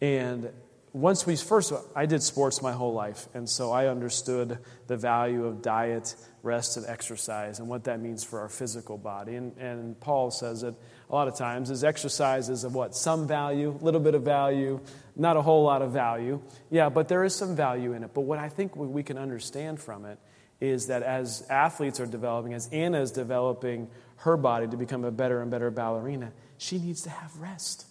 And 0.00 0.50
once 0.92 1.26
we 1.26 1.36
first, 1.36 1.72
I 1.94 2.06
did 2.06 2.22
sports 2.22 2.62
my 2.62 2.72
whole 2.72 2.94
life, 2.94 3.28
and 3.34 3.48
so 3.48 3.70
I 3.72 3.88
understood 3.88 4.58
the 4.86 4.96
value 4.96 5.44
of 5.44 5.60
diet, 5.60 6.14
rest, 6.42 6.76
and 6.76 6.86
exercise, 6.86 7.58
and 7.58 7.68
what 7.68 7.84
that 7.84 8.00
means 8.00 8.24
for 8.24 8.40
our 8.40 8.48
physical 8.48 8.96
body. 8.96 9.36
And, 9.36 9.56
and 9.58 10.00
Paul 10.00 10.30
says 10.30 10.62
it 10.62 10.74
a 11.10 11.14
lot 11.14 11.28
of 11.28 11.36
times 11.36 11.70
is 11.70 11.84
exercise 11.84 12.48
is 12.48 12.64
of 12.64 12.74
what? 12.74 12.94
Some 12.94 13.26
value, 13.26 13.76
a 13.80 13.84
little 13.84 14.00
bit 14.00 14.14
of 14.14 14.22
value, 14.22 14.80
not 15.14 15.36
a 15.36 15.42
whole 15.42 15.64
lot 15.64 15.82
of 15.82 15.92
value. 15.92 16.40
Yeah, 16.70 16.88
but 16.88 17.08
there 17.08 17.24
is 17.24 17.34
some 17.34 17.54
value 17.54 17.92
in 17.92 18.02
it. 18.02 18.10
But 18.14 18.22
what 18.22 18.38
I 18.38 18.48
think 18.48 18.74
we 18.76 19.02
can 19.02 19.18
understand 19.18 19.80
from 19.80 20.04
it 20.04 20.18
is 20.60 20.86
that 20.86 21.02
as 21.02 21.46
athletes 21.48 22.00
are 22.00 22.06
developing, 22.06 22.52
as 22.52 22.68
Anna 22.72 23.00
is 23.00 23.12
developing 23.12 23.88
her 24.16 24.36
body 24.36 24.66
to 24.66 24.76
become 24.76 25.04
a 25.04 25.10
better 25.10 25.40
and 25.40 25.50
better 25.50 25.70
ballerina, 25.70 26.32
she 26.56 26.78
needs 26.78 27.02
to 27.02 27.10
have 27.10 27.36
rest. 27.38 27.86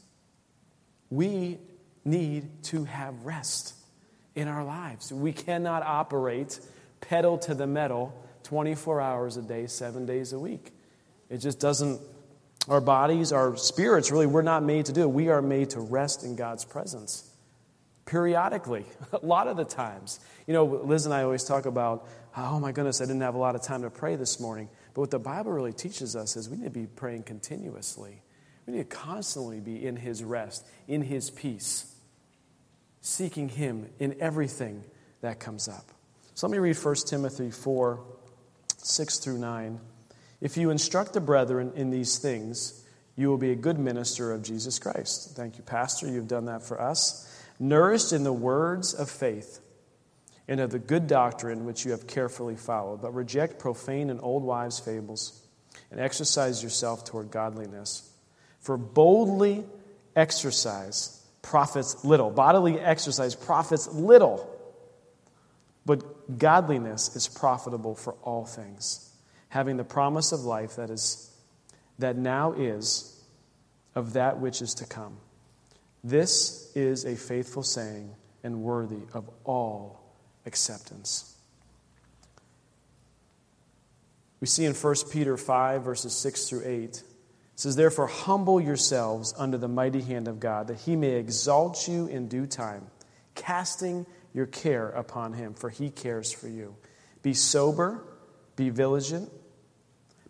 We 1.10 1.60
need 2.08 2.64
to 2.64 2.86
have 2.86 3.26
rest 3.26 3.76
in 4.36 4.48
our 4.48 4.64
lives. 4.64 5.12
We 5.12 5.34
cannot 5.34 5.84
operate 5.84 6.60
pedal 7.02 7.38
to 7.40 7.54
the 7.54 7.68
metal 7.68 8.14
24 8.44 9.02
hours 9.02 9.38
a 9.38 9.42
day, 9.42 9.68
seven 9.68 10.06
days 10.06 10.32
a 10.32 10.40
week. 10.40 10.72
It 11.30 11.40
just 11.40 11.60
doesn't, 11.60 12.00
our 12.70 12.80
bodies, 12.80 13.32
our 13.32 13.58
spirits, 13.58 14.10
really, 14.10 14.26
we're 14.26 14.42
not 14.42 14.64
made 14.64 14.86
to 14.86 14.94
do 14.94 15.02
it. 15.02 15.10
We 15.10 15.30
are 15.30 15.42
made 15.42 15.72
to 15.72 15.82
rest 15.82 16.24
in 16.24 16.36
God's 16.36 16.64
presence 16.64 17.30
periodically, 18.06 18.86
a 19.12 19.26
lot 19.26 19.48
of 19.48 19.58
the 19.58 19.66
times. 19.66 20.22
You 20.48 20.54
know, 20.54 20.64
Liz 20.64 21.06
and 21.06 21.14
I 21.14 21.24
always 21.24 21.44
talk 21.44 21.66
about, 21.66 22.08
oh 22.38 22.58
my 22.58 22.72
goodness, 22.72 23.02
I 23.02 23.06
didn't 23.06 23.22
have 23.22 23.36
a 23.36 23.40
lot 23.40 23.56
of 23.56 23.64
time 23.64 23.82
to 23.82 23.90
pray 23.90 24.16
this 24.16 24.40
morning. 24.40 24.70
But 24.94 25.02
what 25.02 25.12
the 25.12 25.20
Bible 25.20 25.52
really 25.52 25.74
teaches 25.74 26.16
us 26.16 26.38
is 26.38 26.50
we 26.50 26.56
need 26.56 26.64
to 26.64 26.70
be 26.70 26.88
praying 26.88 27.24
continuously. 27.24 28.22
We 28.66 28.74
need 28.74 28.90
to 28.90 28.96
constantly 28.96 29.60
be 29.60 29.86
in 29.86 29.98
His 29.98 30.24
rest, 30.24 30.66
in 30.88 31.02
His 31.02 31.30
peace 31.30 31.97
seeking 33.08 33.50
Him 33.50 33.90
in 34.00 34.16
everything 34.20 34.84
that 35.22 35.40
comes 35.40 35.68
up. 35.68 35.92
So 36.36 36.48
let 36.48 36.52
me 36.52 36.60
read 36.60 36.78
1 36.78 36.96
Timothy 37.08 37.52
4 37.52 38.00
6 38.78 39.18
through 39.20 39.40
9. 39.40 39.80
If 40.40 40.56
you 40.56 40.70
instruct 40.70 41.14
the 41.14 41.20
brethren 41.20 41.74
in 41.76 41.90
these 41.90 42.20
things, 42.20 42.86
you 43.16 43.30
will 43.30 43.38
be 43.38 43.52
a 43.52 43.56
good 43.56 43.80
minister 43.80 44.32
of 44.32 44.44
Jesus 44.44 44.78
Christ. 44.78 45.36
Thank 45.36 45.58
you, 45.58 45.64
Pastor. 45.64 46.08
You've 46.08 46.28
done 46.28 46.46
that 46.46 46.64
for 46.64 46.80
us. 46.80 47.28
Nourished 47.60 48.14
in 48.14 48.24
the 48.24 48.34
words 48.34 48.94
of 48.94 49.10
faith 49.10 49.60
and 50.48 50.60
of 50.60 50.70
the 50.70 50.80
good 50.80 51.08
doctrine 51.08 51.66
which 51.66 51.86
you 51.86 51.92
have 51.92 52.06
carefully 52.06 52.56
followed, 52.56 53.02
but 53.02 53.14
reject 53.14 53.58
profane 53.58 54.10
and 54.10 54.20
old 54.22 54.44
wives' 54.44 54.80
fables, 54.80 55.42
and 55.90 56.00
exercise 56.00 56.62
yourself 56.62 57.04
toward 57.04 57.32
godliness. 57.32 58.10
For 58.60 58.78
boldly 58.78 59.66
exercise 60.16 61.18
profits 61.48 62.04
little. 62.04 62.30
Bodily 62.30 62.80
exercise 62.80 63.36
profits 63.36 63.88
little. 63.94 64.54
But 65.86 66.38
godliness 66.38 67.16
is 67.16 67.28
profitable 67.28 67.96
for 67.96 68.14
all 68.24 68.46
things, 68.46 69.10
having 69.50 69.78
the 69.78 69.86
promise 69.86 70.34
of 70.34 70.42
life 70.42 70.76
that 70.76 70.90
is 70.90 71.34
that 72.00 72.16
now 72.18 72.52
is 72.52 73.20
of 73.96 74.14
that 74.14 74.40
which 74.40 74.62
is 74.62 74.76
to 74.76 74.86
come. 74.86 75.18
This 76.04 76.72
is 76.76 77.06
a 77.06 77.16
faithful 77.16 77.64
saying 77.64 78.14
and 78.44 78.62
worthy 78.62 79.02
of 79.14 79.30
all 79.46 80.04
acceptance. 80.46 81.36
We 84.40 84.48
see 84.48 84.66
in 84.66 84.74
1 84.74 84.96
Peter 85.12 85.36
5, 85.36 85.84
verses 85.84 86.14
6 86.14 86.48
through 86.48 86.64
8, 86.66 86.84
it 86.86 87.04
says, 87.58 87.76
Therefore, 87.76 88.08
humble 88.08 88.62
yourselves 88.62 89.34
under 89.36 89.58
the 89.58 89.68
mighty 89.68 90.02
hand 90.02 90.28
of 90.28 90.40
God, 90.40 90.68
that 90.68 90.78
he 90.78 90.96
may 90.96 91.14
exalt 91.14 91.88
you 91.88 92.06
in 92.06 92.28
due 92.28 92.46
time, 92.46 92.86
casting 93.34 94.06
your 94.32 94.46
care 94.46 94.90
upon 94.90 95.34
him, 95.34 95.56
for 95.56 95.70
he 95.70 95.90
cares 95.90 96.32
for 96.32 96.48
you. 96.48 96.76
Be 97.24 97.34
sober, 97.34 98.04
be 98.56 98.70
vigilant, 98.70 99.32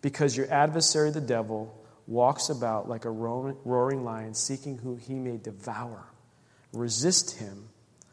because 0.01 0.37
your 0.37 0.49
adversary, 0.49 1.11
the 1.11 1.21
devil, 1.21 1.77
walks 2.07 2.49
about 2.49 2.87
like 2.87 3.03
a 3.03 3.11
roaring 3.11 4.05
lion, 4.05 4.33
seeking 4.33 4.77
who 4.77 4.95
he 4.95 5.15
may 5.15 5.35
devour. 5.35 6.05
Resist 6.71 7.39
him, 7.39 7.67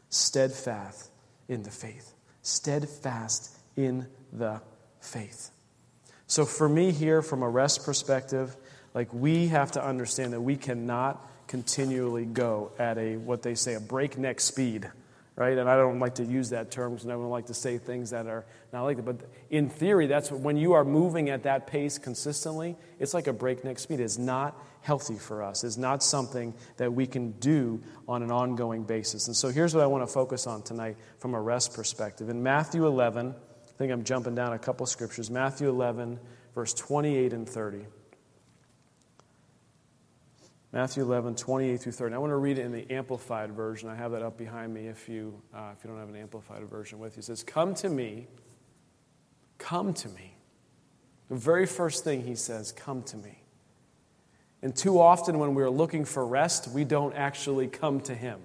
steadfast 0.09 1.09
in 1.47 1.63
the 1.63 1.71
faith. 1.71 2.13
Steadfast 2.41 3.57
in 3.77 4.07
the 4.33 4.61
faith. 4.99 5.51
So, 6.27 6.43
for 6.43 6.67
me 6.67 6.91
here, 6.91 7.21
from 7.21 7.43
a 7.43 7.49
rest 7.49 7.85
perspective, 7.85 8.57
like 8.95 9.13
we 9.13 9.47
have 9.47 9.73
to 9.73 9.85
understand 9.85 10.33
that 10.33 10.41
we 10.41 10.57
cannot 10.57 11.23
continually 11.47 12.25
go 12.25 12.71
at 12.79 12.97
a, 12.97 13.17
what 13.17 13.43
they 13.43 13.53
say, 13.53 13.75
a 13.75 13.79
breakneck 13.79 14.39
speed 14.39 14.89
right? 15.35 15.57
And 15.57 15.69
I 15.69 15.75
don't 15.75 15.99
like 15.99 16.15
to 16.15 16.23
use 16.23 16.49
that 16.51 16.71
term 16.71 16.93
because 16.93 17.07
I 17.07 17.11
don't 17.11 17.29
like 17.29 17.47
to 17.47 17.53
say 17.53 17.77
things 17.77 18.11
that 18.11 18.27
are 18.27 18.45
not 18.71 18.83
like 18.83 18.97
that. 18.97 19.05
But 19.05 19.17
in 19.49 19.69
theory, 19.69 20.07
that's 20.07 20.31
what, 20.31 20.39
when 20.39 20.57
you 20.57 20.73
are 20.73 20.85
moving 20.85 21.29
at 21.29 21.43
that 21.43 21.67
pace 21.67 21.97
consistently, 21.97 22.77
it's 22.99 23.13
like 23.13 23.27
a 23.27 23.33
breakneck 23.33 23.79
speed. 23.79 23.99
It's 23.99 24.17
not 24.17 24.57
healthy 24.81 25.17
for 25.17 25.43
us. 25.43 25.63
It's 25.63 25.77
not 25.77 26.03
something 26.03 26.53
that 26.77 26.93
we 26.93 27.05
can 27.05 27.31
do 27.31 27.81
on 28.07 28.23
an 28.23 28.31
ongoing 28.31 28.83
basis. 28.83 29.27
And 29.27 29.35
so 29.35 29.49
here's 29.49 29.75
what 29.75 29.83
I 29.83 29.87
want 29.87 30.07
to 30.07 30.11
focus 30.11 30.47
on 30.47 30.61
tonight 30.61 30.95
from 31.19 31.33
a 31.33 31.41
rest 31.41 31.73
perspective. 31.73 32.29
In 32.29 32.41
Matthew 32.41 32.85
11, 32.85 33.35
I 33.35 33.77
think 33.77 33.91
I'm 33.91 34.03
jumping 34.03 34.35
down 34.35 34.53
a 34.53 34.59
couple 34.59 34.85
scriptures. 34.85 35.29
Matthew 35.29 35.67
11, 35.67 36.19
verse 36.53 36.73
28 36.73 37.33
and 37.33 37.49
30. 37.49 37.85
Matthew 40.75 41.03
11, 41.03 41.35
28 41.35 41.77
through 41.77 41.91
30. 41.93 42.15
I 42.15 42.17
want 42.17 42.31
to 42.31 42.35
read 42.35 42.59
it 42.59 42.65
in 42.65 42.73
the 42.73 42.91
Amplified 42.91 43.53
version. 43.53 43.87
I 43.87 43.95
have 43.95 44.11
that 44.11 44.21
up 44.21 44.37
behind 44.37 44.73
me 44.73 44.87
if 44.87 45.07
you, 45.07 45.41
uh, 45.53 45.71
if 45.71 45.81
you 45.81 45.89
don't 45.89 45.97
have 45.97 46.09
an 46.09 46.17
Amplified 46.17 46.67
version 46.69 46.99
with 46.99 47.15
you. 47.15 47.21
It 47.21 47.23
says, 47.23 47.43
Come 47.43 47.75
to 47.75 47.87
me, 47.87 48.27
come 49.57 49.93
to 49.93 50.09
me. 50.09 50.35
The 51.29 51.35
very 51.35 51.65
first 51.65 52.03
thing 52.03 52.23
he 52.23 52.35
says, 52.35 52.73
Come 52.73 53.03
to 53.03 53.15
me. 53.15 53.41
And 54.61 54.75
too 54.75 54.99
often 54.99 55.39
when 55.39 55.55
we're 55.55 55.69
looking 55.69 56.03
for 56.03 56.27
rest, 56.27 56.67
we 56.67 56.83
don't 56.83 57.15
actually 57.15 57.67
come 57.67 58.01
to 58.01 58.13
him. 58.13 58.41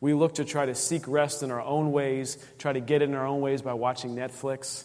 We 0.00 0.14
look 0.14 0.36
to 0.36 0.44
try 0.44 0.66
to 0.66 0.74
seek 0.76 1.08
rest 1.08 1.42
in 1.42 1.50
our 1.50 1.62
own 1.62 1.90
ways, 1.90 2.38
try 2.58 2.72
to 2.72 2.80
get 2.80 3.02
in 3.02 3.12
our 3.12 3.26
own 3.26 3.40
ways 3.40 3.60
by 3.60 3.74
watching 3.74 4.14
Netflix 4.14 4.84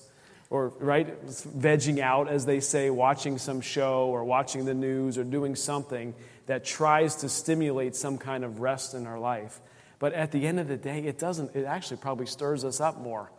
or 0.49 0.69
right 0.79 1.27
vegging 1.27 1.99
out 1.99 2.27
as 2.27 2.45
they 2.45 2.59
say 2.59 2.89
watching 2.89 3.37
some 3.37 3.61
show 3.61 4.07
or 4.07 4.23
watching 4.23 4.65
the 4.65 4.73
news 4.73 5.17
or 5.19 5.23
doing 5.23 5.55
something 5.55 6.15
that 6.49 6.65
tries 6.65 7.17
to 7.17 7.29
stimulate 7.29 7.95
some 7.95 8.17
kind 8.17 8.43
of 8.43 8.59
rest 8.59 8.95
in 8.95 9.05
our 9.05 9.19
life. 9.19 9.61
But 9.99 10.13
at 10.13 10.31
the 10.31 10.47
end 10.47 10.59
of 10.59 10.67
the 10.67 10.77
day, 10.77 11.03
it 11.03 11.19
doesn't, 11.19 11.55
it 11.55 11.63
actually 11.63 11.97
probably 11.97 12.25
stirs 12.25 12.65
us 12.65 12.81
up 12.81 12.99
more 12.99 13.31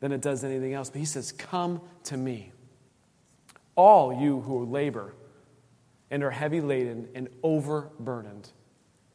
than 0.00 0.12
it 0.12 0.20
does 0.20 0.44
anything 0.44 0.74
else. 0.74 0.90
But 0.90 0.98
he 0.98 1.06
says, 1.06 1.32
Come 1.32 1.80
to 2.04 2.16
me, 2.18 2.52
all 3.74 4.12
you 4.12 4.40
who 4.40 4.66
labor 4.66 5.14
and 6.10 6.22
are 6.22 6.30
heavy 6.30 6.60
laden 6.60 7.08
and 7.14 7.30
overburdened. 7.42 8.50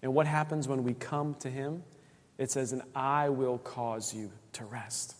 And 0.01 0.15
what 0.15 0.25
happens 0.25 0.67
when 0.67 0.83
we 0.83 0.95
come 0.95 1.35
to 1.35 1.49
him? 1.51 1.83
It 2.39 2.49
says, 2.49 2.73
And 2.73 2.81
I 2.95 3.29
will 3.29 3.59
cause 3.59 4.15
you 4.15 4.31
to 4.53 4.65
rest. 4.65 5.15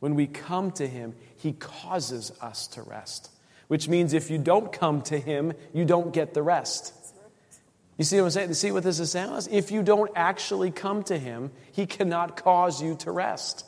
When 0.00 0.16
we 0.16 0.26
come 0.26 0.70
to 0.72 0.86
him, 0.86 1.14
he 1.38 1.54
causes 1.54 2.30
us 2.42 2.66
to 2.66 2.82
rest, 2.82 3.30
which 3.68 3.88
means 3.88 4.12
if 4.12 4.30
you 4.30 4.36
don't 4.36 4.70
come 4.70 5.00
to 5.04 5.18
him, 5.18 5.54
you 5.72 5.86
don't 5.86 6.12
get 6.12 6.34
the 6.34 6.42
rest. 6.42 6.92
You 7.98 8.04
see 8.04 8.16
what 8.16 8.24
I'm 8.24 8.30
saying? 8.30 8.54
See 8.54 8.72
what 8.72 8.82
this 8.82 9.00
is 9.00 9.10
saying? 9.10 9.30
If 9.50 9.70
you 9.70 9.82
don't 9.82 10.10
actually 10.16 10.70
come 10.70 11.02
to 11.04 11.18
Him, 11.18 11.50
He 11.72 11.86
cannot 11.86 12.36
cause 12.36 12.82
you 12.82 12.96
to 12.96 13.10
rest. 13.10 13.66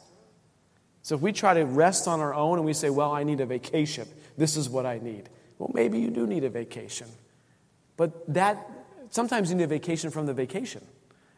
So 1.03 1.15
if 1.15 1.21
we 1.21 1.33
try 1.33 1.55
to 1.55 1.65
rest 1.65 2.09
on 2.09 2.21
our 2.21 2.35
own 2.35 2.57
and 2.57 2.65
we 2.65 2.73
say, 2.73 2.89
well, 2.89 3.13
I 3.13 3.25
need 3.25 3.41
a 3.41 3.47
vacation, 3.47 4.09
this 4.39 4.57
is 4.57 4.71
what 4.71 4.87
I 4.87 4.99
need. 4.99 5.29
Well, 5.59 5.71
maybe 5.75 6.01
you 6.01 6.11
do 6.11 6.27
need 6.27 6.45
a 6.45 6.51
vacation. 6.51 7.07
But 7.97 8.33
that, 8.33 8.67
sometimes 9.11 9.51
you 9.51 9.57
need 9.57 9.65
a 9.65 9.69
vacation 9.69 10.11
from 10.11 10.27
the 10.27 10.33
vacation. 10.33 10.83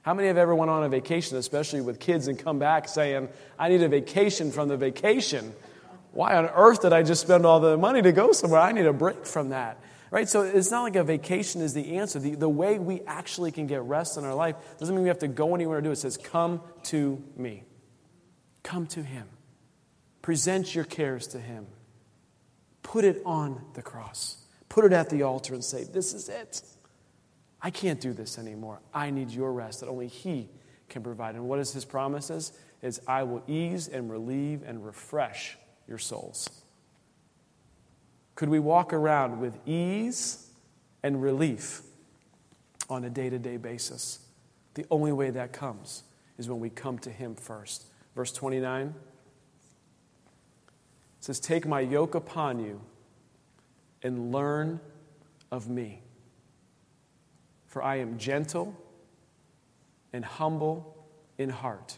How 0.03 0.15
many 0.15 0.29
have 0.29 0.39
ever 0.39 0.55
went 0.55 0.71
on 0.71 0.85
a 0.85 0.89
vacation, 0.89 1.37
especially 1.37 1.81
with 1.81 1.99
kids, 1.99 2.29
and 2.29 2.39
come 2.39 2.61
back 2.61 2.87
saying, 2.87 3.29
I 3.59 3.69
need 3.69 3.83
a 3.83 3.89
vacation 3.89 4.53
from 4.53 4.69
the 4.69 4.77
vacation? 4.77 5.53
Why 6.13 6.37
on 6.37 6.47
earth 6.47 6.83
did 6.83 6.93
I 6.93 7.03
just 7.03 7.23
spend 7.23 7.45
all 7.45 7.59
the 7.59 7.77
money 7.77 8.01
to 8.03 8.13
go 8.13 8.31
somewhere? 8.31 8.61
I 8.61 8.71
need 8.71 8.87
a 8.87 8.93
break 8.93 9.27
from 9.27 9.49
that. 9.49 9.79
Right? 10.11 10.29
So 10.29 10.43
it's 10.43 10.71
not 10.71 10.83
like 10.83 10.97
a 10.97 11.05
vacation 11.05 11.61
is 11.61 11.75
the 11.75 11.97
answer. 11.97 12.19
The, 12.19 12.37
the 12.37 12.49
way 12.49 12.79
we 12.79 13.01
actually 13.03 13.51
can 13.51 13.67
get 13.67 13.83
rest 13.83 14.17
in 14.17 14.25
our 14.25 14.35
life 14.35 14.57
doesn't 14.79 14.95
mean 14.95 15.03
we 15.03 15.09
have 15.09 15.19
to 15.21 15.29
go 15.29 15.55
anywhere 15.55 15.81
to 15.81 15.85
do 15.85 15.91
it. 15.91 15.95
It 15.95 15.99
says, 15.99 16.17
Come 16.17 16.61
to 16.85 17.23
me. 17.37 17.65
Come 18.63 18.87
to 18.89 19.03
Him. 19.03 19.27
Present 20.23 20.75
your 20.75 20.85
cares 20.85 21.27
to 21.29 21.41
Him. 21.41 21.67
Put 22.83 23.05
it 23.05 23.21
on 23.27 23.65
the 23.75 23.83
cross. 23.83 24.39
Put 24.69 24.85
it 24.85 24.93
at 24.93 25.11
the 25.11 25.23
altar 25.23 25.55
and 25.55 25.65
say, 25.65 25.85
This 25.85 26.15
is 26.15 26.29
it. 26.29 26.63
I 27.61 27.71
can't 27.71 28.01
do 28.01 28.13
this 28.13 28.39
anymore. 28.39 28.81
I 28.95 29.11
need 29.11 29.31
your 29.31 29.53
rest 29.53 29.81
that 29.81 29.89
only 29.89 30.07
He 30.07 30.49
can 30.89 31.03
provide. 31.03 31.35
And 31.35 31.49
what 31.49 31.59
is 31.59 31.73
His 31.73 31.85
promises? 31.85 32.53
Is 32.81 33.01
I 33.09 33.25
will 33.25 33.43
ease 33.49 33.89
and 33.89 34.09
relieve 34.09 34.63
and 34.65 34.85
refresh 34.85 35.57
your 35.89 35.99
souls. 35.99 36.49
Could 38.37 38.51
we 38.51 38.61
walk 38.61 38.93
around 38.93 39.41
with 39.41 39.59
ease 39.67 40.51
and 41.03 41.23
relief 41.23 41.81
on 42.89 43.03
a 43.05 43.11
day 43.11 43.31
to 43.31 43.39
day 43.39 43.57
basis? 43.57 44.21
The 44.75 44.85
only 44.91 45.11
way 45.11 45.31
that 45.31 45.53
comes 45.53 46.03
is 46.37 46.49
when 46.49 46.61
we 46.61 46.69
come 46.69 46.99
to 46.99 47.11
Him 47.11 47.35
first. 47.35 47.87
Verse 48.15 48.31
29 48.33 48.95
says, 51.21 51.41
Take 51.41 51.67
my 51.67 51.81
yoke 51.81 52.15
upon 52.15 52.61
you 52.61 52.83
and 54.03 54.31
learn 54.33 54.81
of 55.51 55.69
me. 55.69 56.03
For 57.67 57.83
I 57.83 57.97
am 57.97 58.19
gentle 58.19 58.79
and 60.13 60.25
humble 60.25 61.07
in 61.39 61.49
heart. 61.49 61.97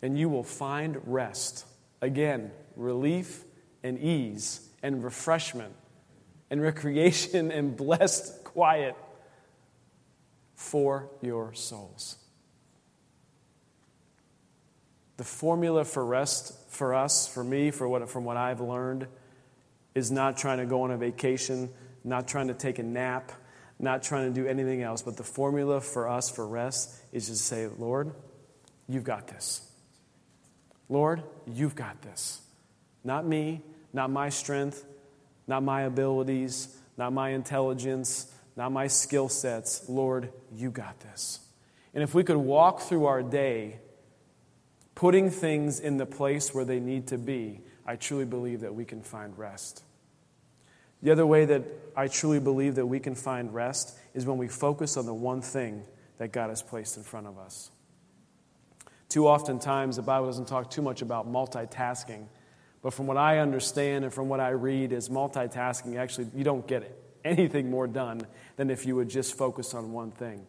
And 0.00 0.18
you 0.18 0.30
will 0.30 0.42
find 0.42 0.98
rest. 1.04 1.66
Again, 2.00 2.50
relief 2.74 3.44
and 3.86 3.98
ease 3.98 4.68
and 4.82 5.02
refreshment 5.02 5.72
and 6.50 6.60
recreation 6.60 7.50
and 7.58 7.76
blessed 7.76 8.44
quiet 8.44 8.96
for 10.54 11.08
your 11.22 11.54
souls. 11.54 12.16
The 15.16 15.24
formula 15.24 15.84
for 15.84 16.04
rest 16.04 16.70
for 16.70 16.94
us, 16.94 17.26
for 17.26 17.42
me, 17.42 17.70
for 17.70 17.88
what, 17.88 18.08
from 18.10 18.24
what 18.24 18.36
I've 18.36 18.60
learned, 18.60 19.06
is 19.94 20.10
not 20.10 20.36
trying 20.36 20.58
to 20.58 20.66
go 20.66 20.82
on 20.82 20.90
a 20.90 20.96
vacation, 20.98 21.70
not 22.04 22.28
trying 22.28 22.48
to 22.48 22.54
take 22.54 22.78
a 22.78 22.82
nap, 22.82 23.32
not 23.78 24.02
trying 24.02 24.32
to 24.32 24.40
do 24.40 24.46
anything 24.46 24.82
else. 24.82 25.00
But 25.00 25.16
the 25.16 25.24
formula 25.24 25.80
for 25.80 26.08
us 26.08 26.30
for 26.30 26.46
rest 26.46 27.02
is 27.12 27.28
just 27.28 27.46
say, 27.46 27.66
Lord, 27.66 28.12
you've 28.88 29.04
got 29.04 29.28
this. 29.28 29.62
Lord, 30.88 31.22
you've 31.46 31.74
got 31.74 32.02
this. 32.02 32.42
Not 33.02 33.26
me, 33.26 33.62
not 33.96 34.10
my 34.10 34.28
strength, 34.28 34.84
not 35.48 35.62
my 35.62 35.82
abilities, 35.82 36.76
not 36.98 37.12
my 37.12 37.30
intelligence, 37.30 38.32
not 38.54 38.70
my 38.70 38.86
skill 38.86 39.28
sets. 39.28 39.88
Lord, 39.88 40.32
you 40.54 40.70
got 40.70 41.00
this. 41.00 41.40
And 41.94 42.02
if 42.02 42.14
we 42.14 42.22
could 42.22 42.36
walk 42.36 42.80
through 42.80 43.06
our 43.06 43.22
day 43.22 43.78
putting 44.94 45.30
things 45.30 45.80
in 45.80 45.96
the 45.96 46.06
place 46.06 46.54
where 46.54 46.64
they 46.64 46.78
need 46.78 47.06
to 47.08 47.18
be, 47.18 47.62
I 47.86 47.96
truly 47.96 48.26
believe 48.26 48.60
that 48.60 48.74
we 48.74 48.84
can 48.84 49.02
find 49.02 49.36
rest. 49.38 49.82
The 51.02 51.10
other 51.10 51.26
way 51.26 51.46
that 51.46 51.62
I 51.96 52.08
truly 52.08 52.40
believe 52.40 52.74
that 52.74 52.86
we 52.86 53.00
can 53.00 53.14
find 53.14 53.52
rest 53.54 53.96
is 54.12 54.26
when 54.26 54.36
we 54.36 54.48
focus 54.48 54.98
on 54.98 55.06
the 55.06 55.14
one 55.14 55.40
thing 55.40 55.84
that 56.18 56.32
God 56.32 56.50
has 56.50 56.62
placed 56.62 56.98
in 56.98 57.02
front 57.02 57.26
of 57.26 57.38
us. 57.38 57.70
Too 59.08 59.26
often 59.26 59.58
times, 59.58 59.96
the 59.96 60.02
Bible 60.02 60.26
doesn't 60.26 60.48
talk 60.48 60.70
too 60.70 60.82
much 60.82 61.00
about 61.00 61.30
multitasking. 61.30 62.26
But 62.82 62.94
from 62.94 63.06
what 63.06 63.16
I 63.16 63.38
understand 63.38 64.04
and 64.04 64.12
from 64.12 64.28
what 64.28 64.40
I 64.40 64.50
read, 64.50 64.92
is 64.92 65.08
multitasking 65.08 65.96
actually, 65.96 66.28
you 66.34 66.44
don't 66.44 66.66
get 66.66 66.96
anything 67.24 67.70
more 67.70 67.86
done 67.86 68.22
than 68.56 68.70
if 68.70 68.86
you 68.86 68.96
would 68.96 69.08
just 69.08 69.36
focus 69.36 69.74
on 69.74 69.92
one 69.92 70.10
thing. 70.10 70.46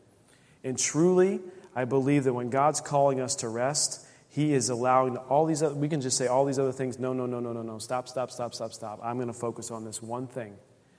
And 0.64 0.78
truly, 0.78 1.40
I 1.76 1.86
believe 1.86 2.24
that 2.26 2.34
when 2.34 2.50
God's 2.50 2.82
calling 2.82 3.20
us 3.20 3.36
to 3.38 3.50
rest, 3.50 4.06
He 4.30 4.54
is 4.54 4.70
allowing 4.70 5.18
all 5.18 5.46
these 5.46 5.64
other, 5.64 5.76
we 5.76 5.90
can 5.90 6.02
just 6.02 6.18
say 6.18 6.28
all 6.28 6.46
these 6.46 6.60
other 6.60 6.72
things. 6.72 7.00
No, 7.00 7.14
no, 7.14 7.26
no, 7.26 7.40
no, 7.40 7.54
no, 7.54 7.62
no. 7.62 7.80
Stop, 7.80 8.08
stop, 8.08 8.32
stop, 8.32 8.54
stop, 8.54 8.74
stop. 8.74 9.00
I'm 9.04 9.18
going 9.18 9.28
to 9.28 9.34
focus 9.34 9.72
on 9.72 9.86
this 9.86 10.02
one 10.02 10.28
thing 10.28 10.56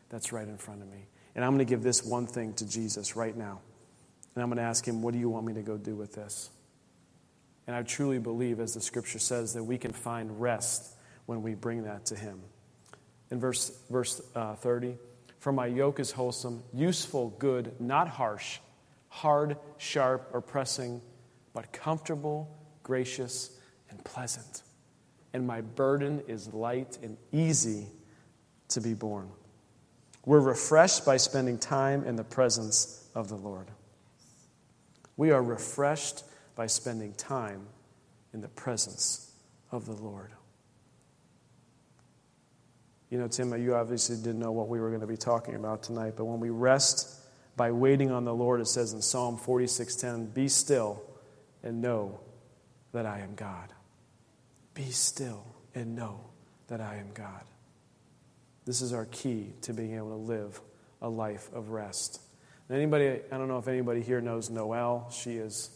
that's 0.09 0.33
right 0.33 0.47
in 0.47 0.57
front 0.57 0.83
of 0.83 0.89
me. 0.89 1.07
And 1.35 1.45
I'm 1.45 1.53
going 1.53 1.65
to 1.65 1.71
give 1.71 1.83
this 1.83 2.05
one 2.05 2.27
thing 2.27 2.55
to 2.55 2.69
Jesus 2.69 3.15
right 3.15 3.37
now. 3.37 3.61
And 4.35 4.43
I'm 4.43 4.49
going 4.49 4.59
to 4.59 4.65
ask 4.65 4.87
Him, 4.87 5.03
what 5.03 5.13
do 5.13 5.21
you 5.21 5.29
want 5.29 5.47
me 5.47 5.55
to 5.55 5.63
go 5.63 5.77
do 5.77 5.95
with 5.95 6.15
this? 6.15 6.51
And 7.67 7.77
I 7.77 7.83
truly 7.83 8.19
believe, 8.19 8.61
as 8.61 8.75
the 8.75 8.81
scripture 8.81 9.19
says, 9.19 9.53
that 9.55 9.63
we 9.63 9.79
can 9.79 9.93
find 9.93 10.41
rest 10.41 10.95
when 11.29 11.43
we 11.43 11.55
bring 11.55 11.83
that 11.83 12.07
to 12.07 12.17
Him. 12.17 12.41
In 13.31 13.39
verse, 13.39 13.83
verse 13.91 14.23
uh, 14.35 14.55
30, 14.55 14.97
for 15.39 15.53
my 15.53 15.67
yoke 15.67 16.01
is 16.01 16.11
wholesome, 16.11 16.63
useful, 16.73 17.35
good, 17.39 17.79
not 17.79 18.09
harsh, 18.09 18.61
hard, 19.11 19.59
sharp, 19.77 20.31
or 20.33 20.41
pressing, 20.41 21.03
but 21.53 21.71
comfortable, 21.71 22.49
gracious, 22.83 23.51
and 23.91 24.03
pleasant. 24.05 24.63
And 25.35 25.47
my 25.47 25.61
burden 25.61 26.23
is 26.29 26.55
light 26.55 26.97
and 27.03 27.19
easy 27.31 27.89
to 28.69 28.81
be 28.81 28.95
borne. 28.95 29.29
We're 30.25 30.41
refreshed 30.41 31.05
by 31.05 31.19
spending 31.19 31.59
time 31.59 32.05
in 32.05 32.17
the 32.17 32.25
presence 32.25 33.07
of 33.15 33.29
the 33.29 33.37
Lord. 33.37 33.67
We 35.19 35.31
are 35.33 35.43
refreshed 35.43 36.23
by 36.55 36.69
spending 36.69 37.13
time 37.13 37.67
in 38.33 38.41
the 38.41 38.49
presence 38.49 39.31
of 39.71 39.85
the 39.85 39.93
Lord. 39.93 40.31
You 43.11 43.19
know, 43.19 43.29
Tim, 43.29 43.57
you 43.62 43.75
obviously 43.75 44.17
didn't 44.17 44.38
know 44.38 44.53
what 44.53 44.69
we 44.69 44.81
were 44.81 44.88
going 44.88 45.00
to 45.00 45.07
be 45.07 45.17
talking 45.17 45.55
about 45.55 45.83
tonight, 45.83 46.15
but 46.17 46.27
when 46.27 46.41
we 46.41 46.50
rest 46.50 47.21
by 47.57 47.73
waiting 47.73 48.11
on 48.11 48.25
the 48.25 48.35
Lord, 48.35 48.61
it 48.61 48.67
says 48.67 48.93
in 48.93 49.00
Psalm 49.00 49.38
46:10, 49.38 50.27
"Be 50.27 50.49
still 50.49 51.03
and 51.62 51.81
know 51.81 52.21
that 52.93 53.07
I 53.07 53.21
am 53.21 53.35
God." 53.35 53.73
Be 54.75 54.91
still 54.91 55.45
and 55.75 55.97
know 55.97 56.21
that 56.69 56.81
I 56.81 56.97
am 56.97 57.12
God. 57.15 57.45
This 58.65 58.83
is 58.83 58.93
our 58.93 59.07
key 59.07 59.55
to 59.62 59.73
being 59.73 59.95
able 59.95 60.11
to 60.11 60.17
live 60.17 60.61
a 61.00 61.09
life 61.09 61.50
of 61.55 61.71
rest. 61.71 62.21
Anybody, 62.71 63.23
I 63.33 63.38
don't 63.38 63.49
know 63.49 63.59
if 63.59 63.67
anybody 63.67 64.03
here 64.03 64.21
knows 64.21 64.50
Noelle. 64.50 65.09
She 65.11 65.38
is 65.38 65.71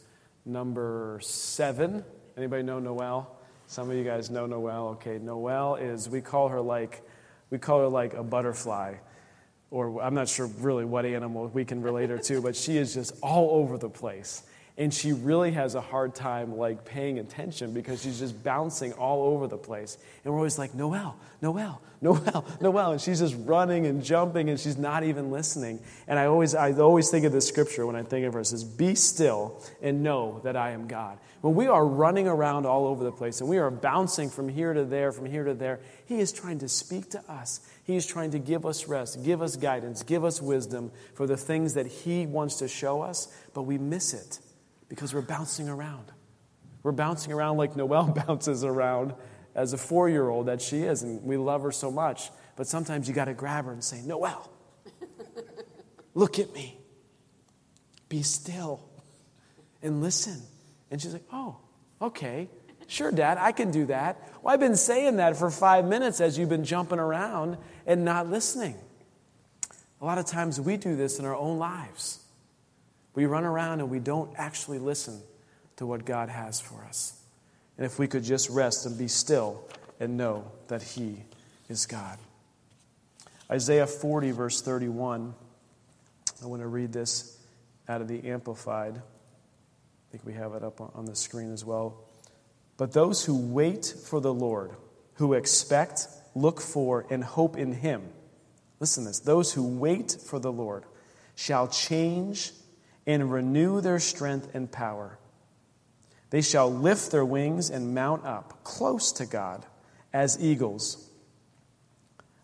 number 0.45 1.19
seven. 1.23 2.05
Anybody 2.37 2.63
know 2.63 2.79
Noelle? 2.79 3.35
Some 3.67 3.91
of 3.91 3.97
you 3.97 4.05
guys 4.05 4.31
know 4.31 4.45
Noelle. 4.45 4.89
Okay, 4.89 5.19
Noelle 5.19 5.77
is, 5.77 6.11
we 6.11 6.21
call 6.21 6.49
her 6.49 6.61
like, 6.61 7.03
we 7.53 7.59
call 7.59 7.81
her 7.81 7.89
like 7.89 8.15
a 8.15 8.23
butterfly. 8.25 8.95
Or 9.71 10.03
I'm 10.03 10.15
not 10.15 10.29
sure 10.29 10.47
really 10.59 10.85
what 10.87 11.05
animal 11.05 11.49
we 11.49 11.65
can 11.65 11.83
relate 11.83 12.11
her 12.11 12.19
to, 12.19 12.41
but 12.41 12.57
she 12.57 12.79
is 12.79 12.95
just 12.95 13.15
all 13.23 13.61
over 13.61 13.79
the 13.79 13.89
place 13.91 14.43
and 14.83 14.93
she 14.93 15.13
really 15.13 15.53
has 15.53 15.77
a 15.77 15.81
hard 15.81 16.13
time 16.13 16.57
like 16.57 16.85
paying 16.85 17.21
attention 17.21 17.73
because 17.73 18.03
she's 18.03 18.19
just 18.19 18.43
bouncing 18.43 18.93
all 18.95 19.23
over 19.33 19.47
the 19.47 19.57
place. 19.57 19.97
And 20.25 20.35
we're 20.35 20.41
always 20.41 20.59
like 20.59 20.75
Noelle 20.75 21.17
Noelle 21.41 21.81
Noelle 22.01 22.45
Noelle. 22.61 22.91
And 22.91 23.01
she's 23.01 23.21
just 23.21 23.37
running 23.45 23.87
and 23.87 24.03
jumping 24.03 24.51
and 24.51 24.59
she's 24.59 24.77
not 24.77 25.05
even 25.05 25.31
listening. 25.31 25.79
And 26.09 26.19
i 26.19 26.27
always 26.27 26.57
i 26.57 26.73
always 26.73 27.13
think 27.13 27.25
of 27.25 27.31
this 27.31 27.47
scripture 27.47 27.87
when 27.87 27.95
i 27.95 28.03
think 28.03 28.27
of 28.27 28.33
her. 28.33 28.41
It 28.41 28.47
says 28.47 28.65
be 28.65 28.97
still 28.97 29.63
and 29.81 30.03
know 30.03 30.41
that 30.43 30.57
i 30.57 30.71
am 30.71 30.89
god. 30.89 31.19
When 31.43 31.55
we 31.55 31.69
are 31.69 31.87
running 31.87 32.27
around 32.27 32.67
all 32.67 32.89
over 32.89 33.05
the 33.05 33.13
place 33.13 33.41
and 33.41 33.49
we 33.49 33.59
are 33.59 33.71
bouncing 33.71 34.31
from 34.31 34.49
here 34.49 34.75
to 34.75 34.85
there 34.85 35.13
from 35.13 35.27
here 35.27 35.45
to 35.45 35.55
there 35.55 35.79
he 36.07 36.19
is 36.19 36.33
trying 36.33 36.59
to 36.59 36.69
speak 36.69 37.09
to 37.11 37.23
us. 37.31 37.61
He 37.85 37.95
is 37.95 38.05
trying 38.05 38.33
to 38.33 38.41
give 38.41 38.67
us 38.67 38.89
rest 38.89 39.23
give 39.23 39.43
us 39.43 39.55
guidance 39.55 40.03
give 40.03 40.25
us 40.25 40.43
wisdom 40.43 40.91
for 41.15 41.29
the 41.29 41.37
things 41.37 41.75
that 41.75 41.87
he 41.87 42.27
wants 42.27 42.57
to 42.57 42.67
show 42.67 43.01
us 43.01 43.33
but 43.55 43.63
we 43.63 43.79
miss 43.79 44.13
it 44.13 44.41
because 44.93 45.15
we're 45.15 45.23
bouncing 45.23 45.71
around. 45.71 46.13
We're 46.83 46.93
bouncing 46.93 47.33
around 47.33 47.57
like 47.57 47.75
Noelle 47.77 48.09
bounces 48.27 48.63
around 48.63 49.15
as 49.55 49.73
a 49.73 49.79
four 49.79 50.11
year 50.11 50.29
old 50.29 50.49
that 50.49 50.61
she 50.61 50.83
is, 50.83 51.03
and 51.03 51.23
we 51.23 51.39
love 51.39 51.63
her 51.63 51.73
so 51.73 51.91
much. 51.91 52.29
But 52.57 52.67
sometimes 52.67 53.09
you 53.09 53.15
got 53.15 53.25
to 53.25 53.33
grab 53.33 53.65
her 53.65 53.73
and 53.73 53.83
say, 53.83 54.03
Noelle, 54.03 54.51
look 56.13 56.39
at 56.39 56.53
me. 56.53 56.79
Be 58.11 58.23
still 58.23 58.87
and 59.83 60.03
listen. 60.03 60.43
And 60.91 61.01
she's 61.01 61.15
like, 61.15 61.25
oh, 61.33 61.57
okay. 62.03 62.51
Sure, 62.87 63.11
Dad, 63.11 63.39
I 63.39 63.53
can 63.53 63.71
do 63.71 63.87
that. 63.87 64.21
Well, 64.43 64.53
I've 64.53 64.61
been 64.61 64.77
saying 64.77 65.17
that 65.17 65.39
for 65.39 65.51
five 65.51 65.87
minutes 65.87 66.21
as 66.21 66.37
you've 66.37 66.51
been 66.51 66.65
jumping 66.65 66.99
around 66.99 67.57
and 67.87 68.05
not 68.05 68.29
listening. 68.29 68.77
A 70.03 70.05
lot 70.05 70.19
of 70.19 70.27
times 70.27 70.61
we 70.61 70.77
do 70.77 70.97
this 70.97 71.19
in 71.19 71.25
our 71.25 71.35
own 71.35 71.59
lives. 71.59 72.19
We 73.15 73.27
run 73.27 73.45
around 73.45 73.81
and 73.81 73.91
we 73.91 73.99
don't 73.99 74.31
actually 74.37 74.79
listen 74.79 75.21
to 75.77 75.87
what 75.87 76.05
God 76.05 76.29
has 76.29 76.61
for 76.61 76.85
us. 76.85 77.21
And 77.77 77.87
if 77.87 77.99
we 77.99 78.07
could 78.07 78.25
just 78.25 78.49
rest 78.51 78.87
and 78.87 78.97
be 78.97 79.09
still 79.09 79.65
and 80.01 80.17
know 80.17 80.51
that 80.69 80.83
He 80.83 81.25
is 81.69 81.87
God. 81.87 82.19
Isaiah 83.51 83.87
40, 83.87 84.31
verse 84.31 84.63
31. 84.63 85.35
I 86.43 86.47
want 86.47 86.63
to 86.63 86.69
read 86.69 86.93
this 86.93 87.39
out 87.89 88.01
of 88.01 88.09
the 88.09 88.29
Amplified. 88.29 88.97
I 88.97 90.11
think 90.11 90.25
we 90.25 90.33
have 90.35 90.55
it 90.55 90.63
up 90.63 90.81
on 90.81 91.05
the 91.05 91.15
screen 91.15 91.53
as 91.53 91.65
well. 91.65 92.05
But 92.77 92.93
those 92.93 93.25
who 93.25 93.37
wait 93.37 93.95
for 94.07 94.21
the 94.21 94.33
Lord, 94.33 94.73
who 95.15 95.35
expect, 95.35 96.09
look 96.35 96.61
for, 96.61 97.07
and 97.11 97.23
hope 97.23 97.57
in 97.57 97.73
Him, 97.73 98.03
listen 98.81 99.05
to 99.05 99.11
this 99.11 99.21
those 99.21 99.53
who 99.53 99.67
wait 99.67 100.17
for 100.25 100.39
the 100.39 100.53
Lord 100.53 100.85
shall 101.35 101.69
change 101.69 102.53
and 103.07 103.33
renew 103.33 103.81
their 103.81 103.99
strength 103.99 104.49
and 104.55 104.71
power. 104.71 105.19
They 106.31 106.41
shall 106.41 106.73
lift 106.73 107.11
their 107.11 107.25
wings 107.25 107.71
and 107.71 107.95
mount 107.95 108.25
up 108.25 108.65
close 108.65 109.13
to 109.13 109.27
God 109.27 109.67
as 110.13 110.39
eagles. 110.41 111.11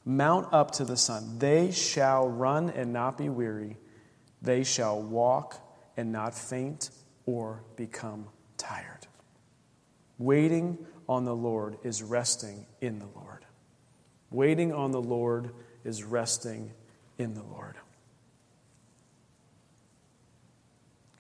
Mount 0.04 0.52
up 0.52 0.72
to 0.72 0.84
the 0.84 0.96
sun. 0.96 1.38
They 1.38 1.70
shall 1.70 2.28
run 2.28 2.70
and 2.70 2.92
not 2.92 3.16
be 3.16 3.28
weary. 3.28 3.76
They 4.42 4.64
shall 4.64 5.00
walk 5.00 5.58
and 5.96 6.12
not 6.12 6.34
faint 6.34 6.90
or 7.26 7.62
become 7.76 8.26
tired. 8.56 9.06
Waiting 10.18 10.78
on 11.08 11.24
the 11.24 11.34
Lord 11.34 11.78
is 11.82 12.02
resting 12.02 12.66
in 12.80 12.98
the 12.98 13.08
Lord. 13.14 13.44
Waiting 14.30 14.72
on 14.72 14.90
the 14.90 15.00
Lord 15.00 15.50
is 15.84 16.04
resting 16.04 16.72
in 17.16 17.34
the 17.34 17.42
Lord. 17.42 17.76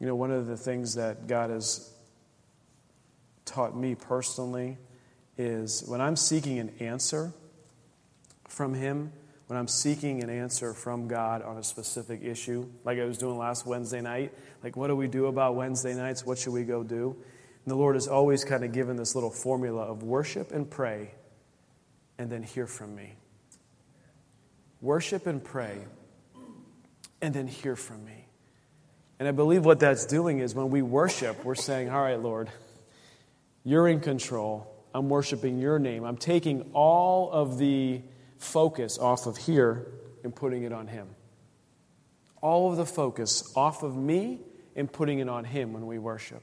You 0.00 0.06
know, 0.06 0.14
one 0.14 0.30
of 0.30 0.46
the 0.46 0.56
things 0.56 0.94
that 0.94 1.26
God 1.26 1.50
has 1.50 1.92
taught 3.44 3.76
me 3.76 3.94
personally 3.94 4.78
is 5.36 5.84
when 5.86 6.00
I'm 6.00 6.16
seeking 6.16 6.58
an 6.58 6.72
answer 6.80 7.32
from 8.48 8.74
Him, 8.74 9.12
when 9.46 9.58
I'm 9.58 9.68
seeking 9.68 10.22
an 10.22 10.30
answer 10.30 10.74
from 10.74 11.08
God 11.08 11.42
on 11.42 11.56
a 11.56 11.62
specific 11.62 12.22
issue, 12.22 12.68
like 12.84 12.98
I 12.98 13.04
was 13.04 13.18
doing 13.18 13.38
last 13.38 13.66
Wednesday 13.66 14.00
night, 14.00 14.32
like 14.62 14.76
what 14.76 14.88
do 14.88 14.96
we 14.96 15.08
do 15.08 15.26
about 15.26 15.54
Wednesday 15.54 15.94
nights? 15.94 16.24
What 16.26 16.38
should 16.38 16.52
we 16.52 16.64
go 16.64 16.82
do? 16.82 17.16
And 17.64 17.72
the 17.72 17.76
Lord 17.76 17.96
has 17.96 18.06
always 18.06 18.44
kind 18.44 18.64
of 18.64 18.72
given 18.72 18.96
this 18.96 19.14
little 19.14 19.30
formula 19.30 19.82
of 19.82 20.02
worship 20.02 20.52
and 20.52 20.70
pray 20.70 21.12
and 22.18 22.30
then 22.30 22.42
hear 22.42 22.66
from 22.66 22.94
me. 22.94 23.14
Worship 24.80 25.26
and 25.26 25.42
pray 25.42 25.78
and 27.20 27.34
then 27.34 27.46
hear 27.46 27.74
from 27.74 28.04
me. 28.04 28.17
And 29.18 29.26
I 29.26 29.32
believe 29.32 29.64
what 29.64 29.80
that's 29.80 30.06
doing 30.06 30.38
is 30.38 30.54
when 30.54 30.70
we 30.70 30.82
worship, 30.82 31.44
we're 31.44 31.54
saying, 31.54 31.90
All 31.90 32.02
right, 32.02 32.20
Lord, 32.20 32.50
you're 33.64 33.88
in 33.88 34.00
control. 34.00 34.74
I'm 34.94 35.08
worshiping 35.08 35.58
your 35.58 35.78
name. 35.78 36.04
I'm 36.04 36.16
taking 36.16 36.70
all 36.72 37.30
of 37.30 37.58
the 37.58 38.02
focus 38.38 38.98
off 38.98 39.26
of 39.26 39.36
here 39.36 39.86
and 40.24 40.34
putting 40.34 40.62
it 40.62 40.72
on 40.72 40.86
Him. 40.86 41.08
All 42.40 42.70
of 42.70 42.76
the 42.76 42.86
focus 42.86 43.52
off 43.56 43.82
of 43.82 43.96
me 43.96 44.40
and 44.76 44.90
putting 44.90 45.18
it 45.18 45.28
on 45.28 45.44
Him 45.44 45.72
when 45.72 45.86
we 45.86 45.98
worship. 45.98 46.42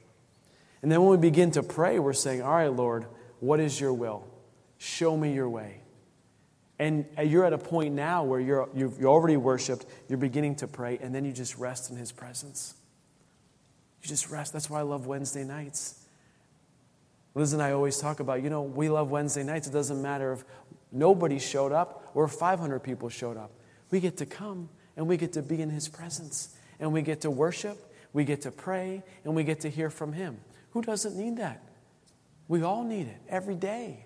And 0.82 0.92
then 0.92 1.00
when 1.00 1.10
we 1.10 1.16
begin 1.16 1.50
to 1.52 1.62
pray, 1.62 1.98
we're 1.98 2.12
saying, 2.12 2.42
All 2.42 2.54
right, 2.54 2.72
Lord, 2.72 3.06
what 3.40 3.60
is 3.60 3.80
your 3.80 3.94
will? 3.94 4.26
Show 4.78 5.16
me 5.16 5.32
your 5.32 5.48
way. 5.48 5.80
And 6.78 7.06
you're 7.22 7.44
at 7.44 7.52
a 7.52 7.58
point 7.58 7.94
now 7.94 8.24
where 8.24 8.40
you're, 8.40 8.68
you've 8.74 9.02
already 9.04 9.36
worshiped, 9.36 9.86
you're 10.08 10.18
beginning 10.18 10.56
to 10.56 10.68
pray, 10.68 10.98
and 11.00 11.14
then 11.14 11.24
you 11.24 11.32
just 11.32 11.56
rest 11.56 11.90
in 11.90 11.96
His 11.96 12.12
presence. 12.12 12.74
You 14.02 14.08
just 14.08 14.30
rest. 14.30 14.52
That's 14.52 14.68
why 14.68 14.80
I 14.80 14.82
love 14.82 15.06
Wednesday 15.06 15.44
nights. 15.44 16.06
Liz 17.34 17.52
and 17.52 17.62
I 17.62 17.72
always 17.72 17.98
talk 17.98 18.20
about, 18.20 18.42
you 18.42 18.50
know, 18.50 18.62
we 18.62 18.88
love 18.88 19.10
Wednesday 19.10 19.42
nights. 19.42 19.66
It 19.68 19.72
doesn't 19.72 20.00
matter 20.00 20.32
if 20.32 20.44
nobody 20.90 21.38
showed 21.38 21.72
up 21.72 22.10
or 22.14 22.28
500 22.28 22.80
people 22.80 23.08
showed 23.10 23.36
up. 23.36 23.50
We 23.90 24.00
get 24.00 24.16
to 24.18 24.26
come 24.26 24.70
and 24.96 25.06
we 25.06 25.16
get 25.16 25.34
to 25.34 25.42
be 25.42 25.60
in 25.60 25.70
His 25.70 25.88
presence 25.88 26.54
and 26.80 26.92
we 26.92 27.02
get 27.02 27.22
to 27.22 27.30
worship, 27.30 27.78
we 28.12 28.24
get 28.24 28.42
to 28.42 28.50
pray, 28.50 29.02
and 29.24 29.34
we 29.34 29.44
get 29.44 29.60
to 29.60 29.70
hear 29.70 29.90
from 29.90 30.12
Him. 30.14 30.38
Who 30.70 30.82
doesn't 30.82 31.16
need 31.16 31.36
that? 31.36 31.62
We 32.48 32.62
all 32.62 32.84
need 32.84 33.08
it 33.08 33.20
every 33.28 33.54
day. 33.54 34.05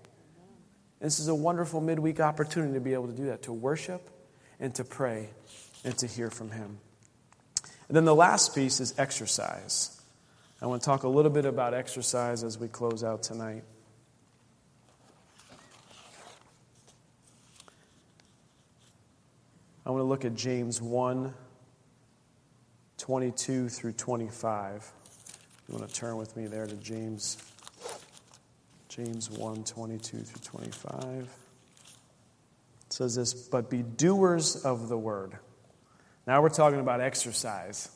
This 1.01 1.19
is 1.19 1.29
a 1.29 1.35
wonderful 1.35 1.81
midweek 1.81 2.21
opportunity 2.21 2.75
to 2.75 2.81
be 2.81 2.93
able 2.93 3.07
to 3.07 3.15
do 3.15 3.27
that, 3.27 3.43
to 3.43 3.53
worship 3.53 4.11
and 4.59 4.75
to 4.75 4.85
pray 4.85 5.31
and 5.83 5.97
to 5.99 6.07
hear 6.07 6.31
from 6.31 6.51
Him. 6.51 6.79
And 7.89 7.97
then 7.97 8.05
the 8.05 8.15
last 8.15 8.55
piece 8.55 8.81
is 8.81 8.95
exercise. 8.99 10.01
I 10.61 10.67
want 10.67 10.83
to 10.83 10.87
talk 10.87 11.05
a 11.05 11.09
little 11.09 11.31
bit 11.31 11.47
about 11.47 11.73
exercise 11.73 12.45
as 12.45 12.59
we 12.59 12.69
close 12.69 13.03
out 13.03 13.23
tonight. 13.23 13.65
I 19.87 19.91
want 19.91 20.03
to 20.03 20.07
look 20.07 20.25
at 20.25 20.35
James 20.35 20.81
1 20.81 21.35
22 22.99 23.71
through 23.71 23.93
25. 23.93 24.93
You 25.67 25.75
want 25.75 25.89
to 25.89 25.95
turn 25.95 26.19
with 26.19 26.37
me 26.37 26.47
there 26.47 26.67
to 26.67 26.77
James 26.77 27.39
James 28.91 29.31
1 29.31 29.63
22 29.63 30.19
through 30.19 30.43
25. 30.43 31.05
It 31.23 31.29
says 32.93 33.15
this, 33.15 33.33
but 33.33 33.71
be 33.71 33.83
doers 33.83 34.57
of 34.65 34.89
the 34.89 34.99
word. 34.99 35.35
Now 36.27 36.43
we're 36.43 36.49
talking 36.49 36.81
about 36.81 37.01
exercise. 37.01 37.89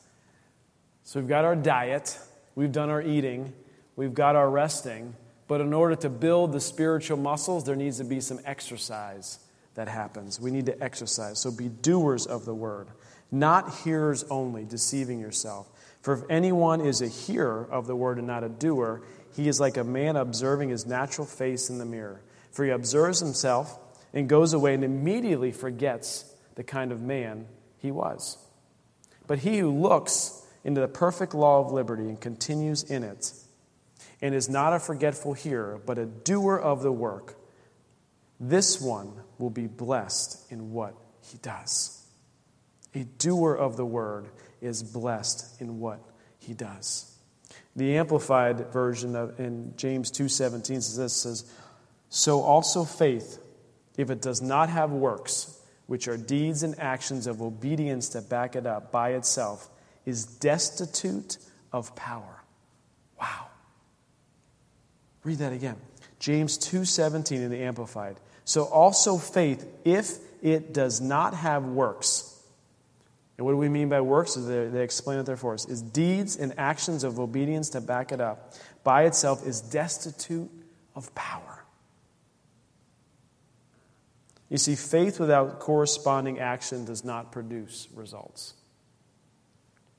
So 1.03 1.19
we've 1.19 1.27
got 1.27 1.43
our 1.43 1.55
diet, 1.55 2.17
we've 2.55 2.71
done 2.71 2.89
our 2.89 3.01
eating, 3.01 3.51
we've 3.97 4.13
got 4.13 4.37
our 4.37 4.49
resting, 4.49 5.13
but 5.49 5.59
in 5.59 5.73
order 5.73 5.97
to 5.97 6.09
build 6.09 6.53
the 6.53 6.61
spiritual 6.61 7.17
muscles, 7.17 7.65
there 7.65 7.75
needs 7.75 7.97
to 7.97 8.05
be 8.05 8.21
some 8.21 8.39
exercise 8.45 9.39
that 9.73 9.89
happens. 9.89 10.39
We 10.39 10.49
need 10.49 10.65
to 10.67 10.81
exercise. 10.81 11.39
So 11.39 11.51
be 11.51 11.67
doers 11.67 12.25
of 12.25 12.45
the 12.45 12.55
word, 12.55 12.87
not 13.31 13.79
hearers 13.79 14.23
only, 14.29 14.63
deceiving 14.63 15.19
yourself. 15.19 15.69
For 16.01 16.13
if 16.13 16.21
anyone 16.29 16.79
is 16.79 17.01
a 17.01 17.09
hearer 17.09 17.67
of 17.69 17.85
the 17.85 17.97
word 17.97 18.17
and 18.17 18.27
not 18.27 18.45
a 18.45 18.49
doer, 18.49 19.01
he 19.35 19.47
is 19.47 19.59
like 19.59 19.77
a 19.77 19.83
man 19.83 20.15
observing 20.15 20.69
his 20.69 20.85
natural 20.85 21.27
face 21.27 21.69
in 21.69 21.77
the 21.77 21.85
mirror. 21.85 22.21
For 22.51 22.63
he 22.63 22.71
observes 22.71 23.19
himself 23.19 23.77
and 24.13 24.29
goes 24.29 24.53
away 24.53 24.73
and 24.73 24.83
immediately 24.83 25.51
forgets 25.51 26.33
the 26.55 26.63
kind 26.63 26.91
of 26.91 27.01
man 27.01 27.47
he 27.79 27.91
was. 27.91 28.37
But 29.27 29.39
he 29.39 29.57
who 29.57 29.71
looks 29.71 30.41
into 30.63 30.79
the 30.81 30.87
perfect 30.87 31.33
law 31.33 31.59
of 31.59 31.71
liberty 31.71 32.03
and 32.03 32.19
continues 32.19 32.83
in 32.83 33.03
it, 33.03 33.33
and 34.21 34.33
is 34.33 34.49
not 34.49 34.73
a 34.73 34.79
forgetful 34.79 35.33
hearer, 35.33 35.79
but 35.85 35.97
a 35.97 36.05
doer 36.05 36.55
of 36.57 36.81
the 36.81 36.91
work, 36.91 37.35
this 38.39 38.81
one 38.81 39.11
will 39.37 39.49
be 39.49 39.67
blessed 39.67 40.51
in 40.51 40.71
what 40.71 40.95
he 41.21 41.37
does. 41.39 42.03
A 42.93 43.03
doer 43.03 43.53
of 43.53 43.75
the 43.75 43.85
word 43.85 44.29
is 44.61 44.81
blessed 44.81 45.61
in 45.61 45.79
what 45.79 45.99
he 46.39 46.53
does. 46.53 47.14
The 47.75 47.97
amplified 47.97 48.71
version 48.71 49.15
of 49.15 49.39
in 49.39 49.73
James 49.75 50.09
2:17 50.11 50.81
says 50.81 50.95
this 50.95 51.13
says, 51.13 51.45
"So 52.09 52.41
also 52.41 52.85
faith, 52.85 53.39
if 53.97 54.09
it 54.09 54.21
does 54.21 54.41
not 54.41 54.69
have 54.69 54.91
works, 54.91 55.59
which 55.87 56.07
are 56.07 56.17
deeds 56.17 56.63
and 56.63 56.79
actions 56.79 57.27
of 57.27 57.41
obedience 57.41 58.09
to 58.09 58.21
back 58.21 58.55
it 58.55 58.65
up 58.65 58.91
by 58.91 59.09
itself, 59.11 59.69
is 60.05 60.25
destitute 60.25 61.37
of 61.73 61.95
power." 61.95 62.43
Wow. 63.19 63.47
Read 65.23 65.39
that 65.39 65.51
again. 65.51 65.77
James 66.19 66.57
2:17 66.57 67.41
in 67.41 67.51
the 67.51 67.61
amplified. 67.63 68.19
So 68.45 68.63
also 68.65 69.17
faith, 69.17 69.65
if 69.83 70.19
it 70.41 70.73
does 70.73 71.01
not 71.01 71.33
have 71.33 71.65
works, 71.65 72.34
and 73.37 73.45
what 73.45 73.51
do 73.51 73.57
we 73.57 73.69
mean 73.69 73.89
by 73.89 74.01
works? 74.01 74.35
They, 74.35 74.67
they 74.67 74.83
explain 74.83 75.19
it 75.19 75.25
there 75.25 75.35
for 75.35 75.53
us. 75.53 75.65
Is 75.65 75.81
deeds 75.81 76.37
and 76.37 76.53
actions 76.57 77.03
of 77.03 77.19
obedience 77.19 77.69
to 77.71 77.81
back 77.81 78.11
it 78.11 78.21
up. 78.21 78.53
By 78.83 79.03
itself 79.03 79.45
is 79.45 79.59
destitute 79.61 80.49
of 80.95 81.13
power. 81.15 81.65
You 84.49 84.57
see, 84.57 84.75
faith 84.75 85.19
without 85.19 85.59
corresponding 85.59 86.39
action 86.39 86.85
does 86.85 87.03
not 87.03 87.31
produce 87.31 87.87
results. 87.93 88.53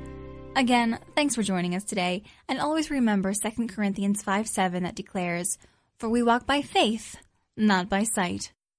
Again, 0.55 0.99
thanks 1.15 1.35
for 1.35 1.43
joining 1.43 1.75
us 1.75 1.83
today, 1.83 2.23
and 2.47 2.59
always 2.59 2.89
remember 2.89 3.33
2 3.33 3.67
Corinthians 3.67 4.23
5 4.23 4.47
7 4.47 4.83
that 4.83 4.95
declares, 4.95 5.57
For 5.99 6.09
we 6.09 6.23
walk 6.23 6.45
by 6.45 6.61
faith, 6.61 7.17
not 7.57 7.89
by 7.89 8.03
sight. 8.03 8.53